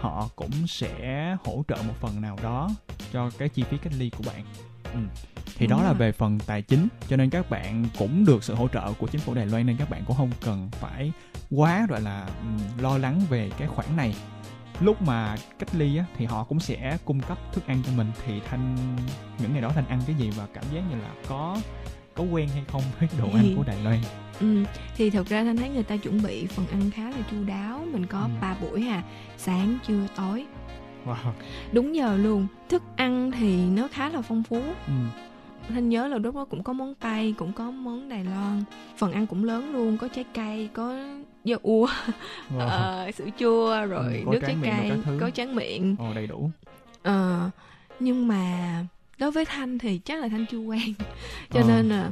[0.00, 2.70] họ cũng sẽ hỗ trợ một phần nào đó
[3.12, 4.44] cho cái chi phí cách ly của bạn.
[4.92, 5.00] Ừ.
[5.56, 8.54] Thì Đúng đó là về phần tài chính, cho nên các bạn cũng được sự
[8.54, 11.12] hỗ trợ của chính phủ Đài Loan nên các bạn cũng không cần phải
[11.50, 14.14] quá gọi là ừm, lo lắng về cái khoản này.
[14.80, 18.12] Lúc mà cách ly á, thì họ cũng sẽ cung cấp thức ăn cho mình
[18.26, 18.76] thì thanh
[19.38, 21.58] những ngày đó thanh ăn cái gì và cảm giác như là có
[22.14, 23.98] có quen hay không với đồ ăn của Đài Loan.
[24.40, 24.46] Ừ,
[24.96, 27.86] thì thực ra thanh thấy người ta chuẩn bị phần ăn khá là chu đáo
[27.92, 28.28] mình có Ừ.
[28.40, 29.02] 3 buổi hà
[29.38, 30.44] sáng trưa tối
[31.06, 31.14] Wow.
[31.72, 34.92] đúng giờ luôn thức ăn thì nó khá là phong phú Ừ.
[35.68, 38.62] thanh nhớ là lúc đó cũng có món tây cũng có món đài loan
[38.96, 40.94] phần ăn cũng lớn luôn có trái cây có
[41.44, 41.86] dưa ua
[42.56, 42.68] Wow.
[42.68, 45.18] ờ, sữa chua rồi Ừ, có nước tráng trái cây thứ.
[45.20, 46.50] có tráng miệng Ồ đầy đủ.
[47.02, 47.50] Ờ,
[48.00, 48.74] nhưng mà
[49.18, 50.94] đối với thanh thì chắc là thanh chưa quen
[51.50, 51.66] cho Ờ.
[51.68, 52.10] nên là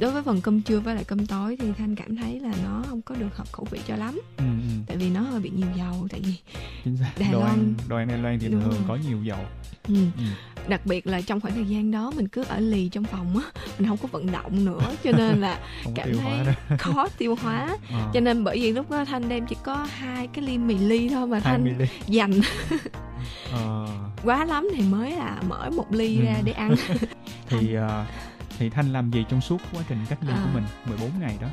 [0.00, 2.82] đối với phần cơm trưa với lại cơm tối thì thanh cảm thấy là nó
[2.88, 4.74] không có được hợp khẩu vị cho lắm Ừ, ừ.
[4.86, 6.34] tại vì nó hơi bị nhiều dầu tại vì
[6.84, 7.10] Chính xác.
[7.18, 8.80] Đài đồ Loan- ăn đồ ăn Đài Loan thì Đúng thường rồi.
[8.88, 9.38] có nhiều dầu.
[9.88, 10.22] ừ, Ừ.
[10.68, 13.44] đặc biệt là trong khoảng thời gian đó mình cứ ở lì trong phòng á
[13.78, 15.58] mình không có vận động nữa cho nên là
[15.94, 18.10] cảm thấy khó tiêu hóa Ờ.
[18.14, 21.08] cho nên bởi vì lúc đó thanh đem chỉ có hai cái ly mì ly
[21.08, 21.86] thôi mà thanh 20 ly.
[22.06, 22.32] dành
[23.52, 23.86] Ờ.
[24.24, 26.24] quá lắm thì mới là mở một ly Ừ.
[26.24, 26.74] ra để ăn
[27.46, 28.04] thì ờ,
[28.58, 30.50] thì Thanh làm gì trong suốt quá trình cách ly của À.
[30.54, 31.48] mình 14 ngày đó?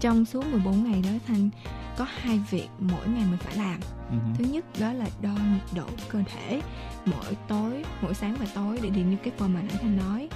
[0.00, 1.50] trong suốt 14 ngày đó thanh
[1.96, 4.16] có hai việc mỗi ngày mình phải làm Ừ.
[4.38, 6.60] thứ nhất đó là đo nhiệt độ cơ thể
[7.06, 10.28] mỗi tối mỗi sáng và tối để điền như cái phần mà nãy thanh nói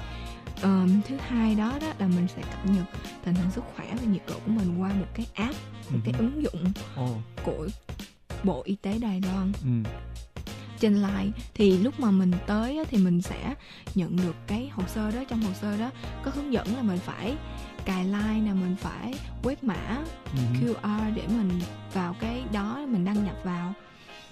[0.62, 2.84] Ờm, thứ hai đó đó là mình sẽ cập nhật
[3.24, 5.54] tình hình sức khỏe và nhiệt độ của mình qua một cái app
[5.90, 6.24] một cái Ừ.
[6.24, 7.08] ứng dụng Ồ.
[7.44, 7.68] của
[8.44, 9.90] bộ y tế đài loan Ừ.
[10.80, 13.54] trên line thì lúc mà mình tới thì mình sẽ
[13.94, 15.20] nhận được cái hồ sơ đó.
[15.28, 15.90] Trong hồ sơ đó
[16.24, 17.36] có hướng dẫn là mình phải
[17.84, 19.98] cài line nè mình phải quét mã
[20.32, 20.38] Ừ.
[20.60, 21.60] QR để mình
[21.92, 23.72] vào cái đó mình đăng nhập vào.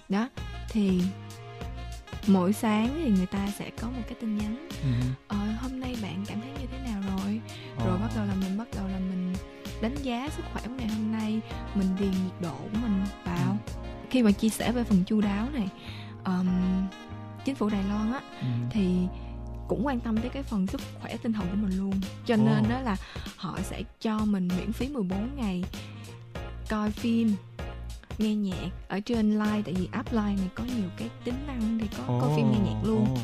[0.09, 0.29] Đó
[0.71, 1.01] thì
[2.27, 4.69] mỗi sáng thì người ta sẽ có một cái tin nhắn.
[4.83, 4.89] Ừ.
[5.29, 7.41] ờ, hôm nay bạn cảm thấy như thế nào rồi?
[7.87, 9.35] Rồi bắt đầu là mình bắt đầu là mình
[9.83, 11.41] đánh giá sức khỏe của ngày hôm nay
[11.75, 13.57] mình điền nhiệt độ của mình vào.
[14.11, 15.69] Khi mà chia sẻ về phần chu đáo này
[16.25, 16.49] um,
[17.45, 18.47] chính phủ Đài Loan á Ừ.
[18.71, 18.97] thì
[19.69, 21.93] cũng quan tâm tới cái phần sức khỏe tinh thần của mình luôn
[22.27, 22.97] cho nên đó là
[23.37, 25.65] họ sẽ cho mình miễn phí 14 ngày
[26.69, 27.35] coi phim
[28.19, 31.79] nghe nhạc ở trên Line tại vì app Line này có nhiều cái tính năng
[31.79, 33.17] thì có coi phim nghe nhạc luôn Ồ.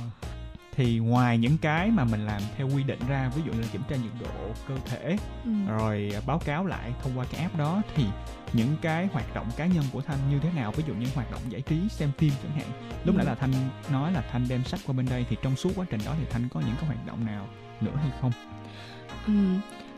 [0.77, 3.67] thì ngoài những cái mà mình làm theo quy định ra ví dụ như là
[3.73, 5.51] kiểm tra nhiệt độ cơ thể Ừ.
[5.69, 8.05] rồi báo cáo lại thông qua cái app đó thì
[8.53, 11.31] những cái hoạt động cá nhân của thanh như thế nào ví dụ như hoạt
[11.33, 12.67] động giải trí xem phim chẳng hạn
[13.05, 13.19] lúc Ừ.
[13.19, 13.53] nãy là thanh
[13.93, 16.25] nói là thanh đem sách qua bên đây thì trong suốt quá trình đó thì
[16.31, 17.47] thanh có những cái hoạt động nào
[17.81, 18.33] nữa hay không
[19.27, 19.33] Ừ.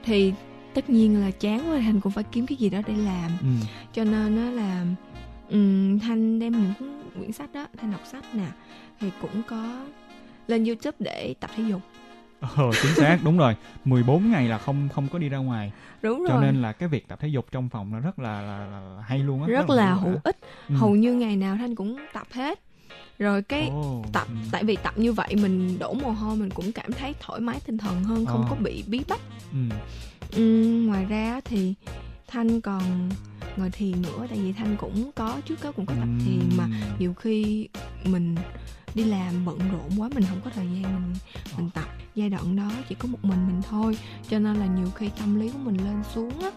[0.05, 0.33] thì
[0.75, 3.47] tất nhiên là chán quá thành cũng phải kiếm cái gì đó để làm ừ.
[3.93, 4.87] cho nên nó là
[5.49, 8.47] ừm, thanh đem những quyển sách đó thanh đọc sách nè
[9.01, 9.87] thì cũng có
[10.47, 11.81] lên youtube để tập thể dục
[12.57, 13.19] Ờ, chính xác.
[13.25, 13.57] Đúng rồi.
[13.85, 15.73] 14 ngày là không không có đi ra ngoài.
[16.03, 16.45] Đúng cho rồi.
[16.45, 19.19] nên là cái việc tập thể dục trong phòng nó rất là, là, là hay
[19.19, 20.37] luôn á rất là hữu ích.
[20.69, 20.75] Ừ.
[20.75, 22.59] hầu như ngày nào thanh cũng tập hết.
[23.19, 24.35] Rồi cái Ồ, tập ừ.
[24.53, 27.61] tại vì tập như vậy mình đổ mồ hôi mình cũng cảm thấy thoải mái
[27.67, 28.47] tinh thần hơn không Ờ.
[28.51, 29.21] có bị bí bách.
[29.53, 29.59] Ừ.
[30.37, 31.75] Ừm, ngoài ra thì
[32.29, 33.09] thanh còn
[33.57, 36.69] ngồi thiền nữa tại vì thanh cũng có trước đó cũng có tập thiền mà
[36.99, 37.69] nhiều khi
[38.05, 38.35] mình
[38.95, 41.15] đi làm bận rộn quá mình không có thời gian mình
[41.57, 41.85] mình tập
[42.15, 43.99] giai đoạn đó chỉ có một mình mình thôi
[44.31, 46.51] cho nên là nhiều khi tâm lý của mình lên xuống á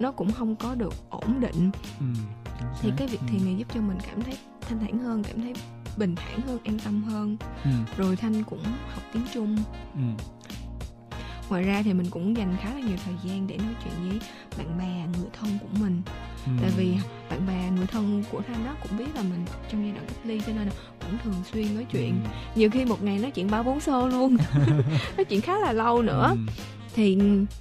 [0.00, 1.70] nó cũng không có được ổn định
[2.00, 2.06] Ừ,
[2.82, 3.26] thì cái việc Ừ.
[3.30, 4.34] thiền này giúp cho mình cảm thấy
[4.68, 5.52] thanh thản hơn cảm thấy
[5.96, 7.70] bình thản hơn an tâm hơn Ừ.
[7.96, 8.62] rồi thanh cũng
[8.94, 9.56] học tiếng trung
[9.94, 10.00] Ừ.
[11.50, 14.18] ngoài ra thì mình cũng dành khá là nhiều thời gian để nói chuyện với
[14.58, 16.02] bạn bè người thân của mình
[16.46, 16.52] Ừ.
[16.62, 16.94] tại vì
[17.30, 20.16] bạn bè người thân của thanh đó cũng biết là mình trong giai đoạn cách
[20.26, 22.30] ly cho nên là cũng thường xuyên nói chuyện Ừ.
[22.54, 24.36] nhiều khi một ngày nói chuyện ba bốn xô luôn
[25.16, 26.52] nói chuyện khá là lâu nữa Ừ.
[26.94, 27.18] thì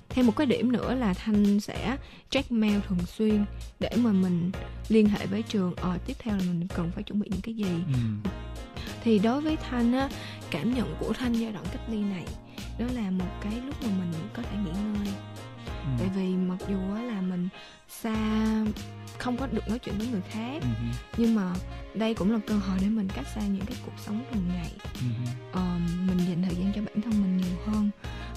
[0.09, 1.97] thêm một cái điểm nữa là thanh sẽ
[2.29, 3.45] check mail thường xuyên
[3.79, 4.51] để mà mình
[4.89, 7.53] liên hệ với trường ờ tiếp theo là mình cần phải chuẩn bị những cái
[7.53, 8.29] gì Ừ.
[9.03, 10.09] thì đối với thanh á
[10.51, 12.25] cảm nhận của thanh giai đoạn cách ly này
[12.79, 15.13] đó là một cái lúc mà mình có thể nghỉ ngơi
[15.67, 15.91] Ừ.
[15.99, 17.49] tại vì mặc dù là mình
[17.89, 18.15] xa
[19.17, 20.67] không có được nói chuyện với người khác Ừ.
[21.17, 21.53] nhưng mà
[21.93, 24.71] đây cũng là cơ hội để mình cách xa những cái cuộc sống thường ngày
[24.93, 25.07] Ừ.
[25.51, 27.89] Ờ, mình dành thời gian cho bản thân mình nhiều hơn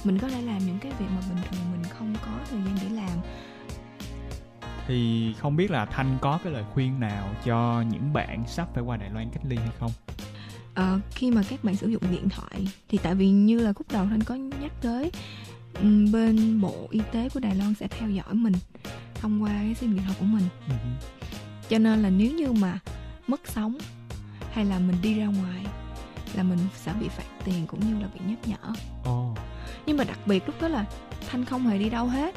[0.04, 2.76] mình có thể làm những cái việc mà bình thường mình không có thời gian
[2.82, 3.18] để làm
[4.88, 8.82] thì không biết là thanh có cái lời khuyên nào cho những bạn sắp phải
[8.82, 9.90] qua đài loan cách ly hay không
[10.80, 13.92] Ờ, khi mà các bạn sử dụng điện thoại thì tại vì như là khúc
[13.92, 15.10] đầu thanh có nhắc tới
[16.12, 18.52] bên bộ y tế của Đài Loan sẽ theo dõi mình
[19.14, 20.74] thông qua cái sim điện thoại của mình Ừ.
[21.68, 22.78] cho nên là nếu như mà
[23.26, 23.78] mất sóng
[24.52, 25.66] hay là mình đi ra ngoài
[26.34, 28.72] là mình sẽ bị phạt tiền cũng như là bị nhắc nhở
[29.04, 29.34] Ồ.
[29.86, 30.84] nhưng mà đặc biệt lúc đó là
[31.30, 32.34] thanh không hề đi đâu hết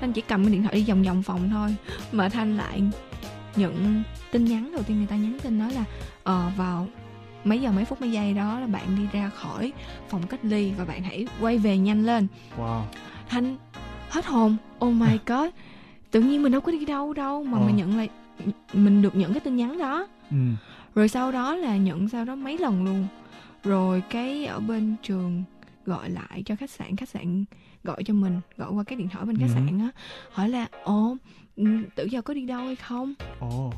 [0.00, 1.76] thanh chỉ cầm cái điện thoại đi vòng vòng phòng thôi
[2.12, 2.82] mà thanh lại
[3.56, 5.84] nhận tin nhắn đầu tiên người ta nhắn tin nói là
[6.24, 6.88] ờ vào
[7.46, 9.72] mấy giờ mấy phút mấy giây đó là bạn đi ra khỏi
[10.08, 12.26] phòng cách ly và bạn hãy quay về nhanh lên
[12.58, 12.82] wow
[13.28, 13.56] thanh
[14.10, 15.48] hết hồn oh my god
[16.10, 17.66] tự nhiên mình đâu có đi đâu đâu mà Ờ.
[17.66, 18.08] mình nhận lại
[18.72, 20.36] mình được nhận cái tin nhắn đó ừ.
[20.94, 23.06] rồi sau đó là nhận sau đó mấy lần luôn
[23.64, 25.44] rồi cái ở bên trường
[25.86, 27.44] gọi lại cho khách sạn khách sạn
[27.84, 29.52] gọi cho mình gọi qua cái điện thoại bên khách Ừ.
[29.54, 29.88] sạn á
[30.32, 31.16] hỏi là ồ
[31.56, 33.72] ừ, tự giờ có đi đâu hay không Ồ.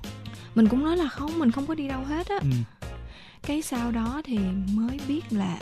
[0.54, 2.48] mình cũng nói là không mình không có đi đâu hết á Ừ.
[3.48, 4.38] cái sau đó thì
[4.74, 5.58] mới biết là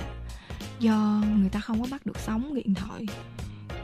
[0.81, 3.07] do người ta không có bắt được sóng điện thoại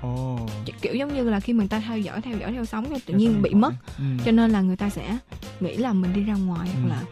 [0.00, 0.48] Ồ.
[0.82, 3.42] kiểu giống như là khi người ta theo dõi theo dõi theo sóng tự nhiên
[3.42, 3.72] bị mất.
[3.98, 4.04] Ừ.
[4.24, 5.18] cho nên là người ta sẽ
[5.60, 6.80] nghĩ là mình đi ra ngoài Ừ.
[6.80, 7.02] hoặc là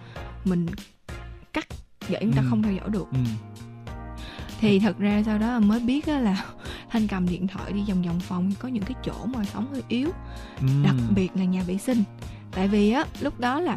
[0.45, 0.67] mình
[1.53, 1.67] cắt
[2.09, 2.47] để người ta Ừ.
[2.51, 3.19] không theo dõi được Ừ.
[4.61, 6.45] thì thật ra sau đó mới biết là
[6.91, 9.83] thanh cầm điện thoại đi vòng vòng phòng có những cái chỗ mà sóng hơi
[9.89, 10.09] yếu
[10.61, 10.67] Ừ.
[10.85, 12.03] đặc biệt là nhà vệ sinh
[12.53, 13.77] tại vì á lúc đó là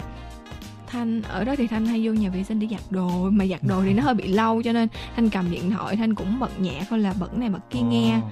[0.94, 3.64] thanh ở đó thì thanh hay vô nhà vệ sinh để giặt đồ mà giặt
[3.64, 6.60] đồ thì nó hơi bị lâu cho nên thanh cầm điện thoại thanh cũng bật
[6.60, 8.30] nhạc thôi là bật này bật kia nghe Ồ.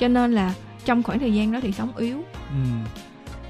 [0.00, 0.54] cho nên là
[0.84, 2.56] trong khoảng thời gian đó thì sóng yếu Ừ.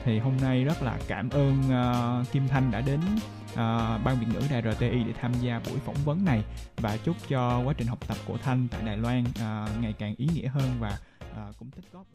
[0.04, 3.00] Thì hôm nay rất là cảm ơn ờ, Kim Thanh đã đến
[3.54, 6.42] ờ, Ban Việt ngữ Đài RTI để tham gia buổi phỏng vấn này
[6.76, 10.14] và chúc cho quá trình học tập của Thanh tại Đài Loan ờ, ngày càng
[10.18, 10.98] ý nghĩa hơn và
[11.36, 12.06] ờ, cũng tích góp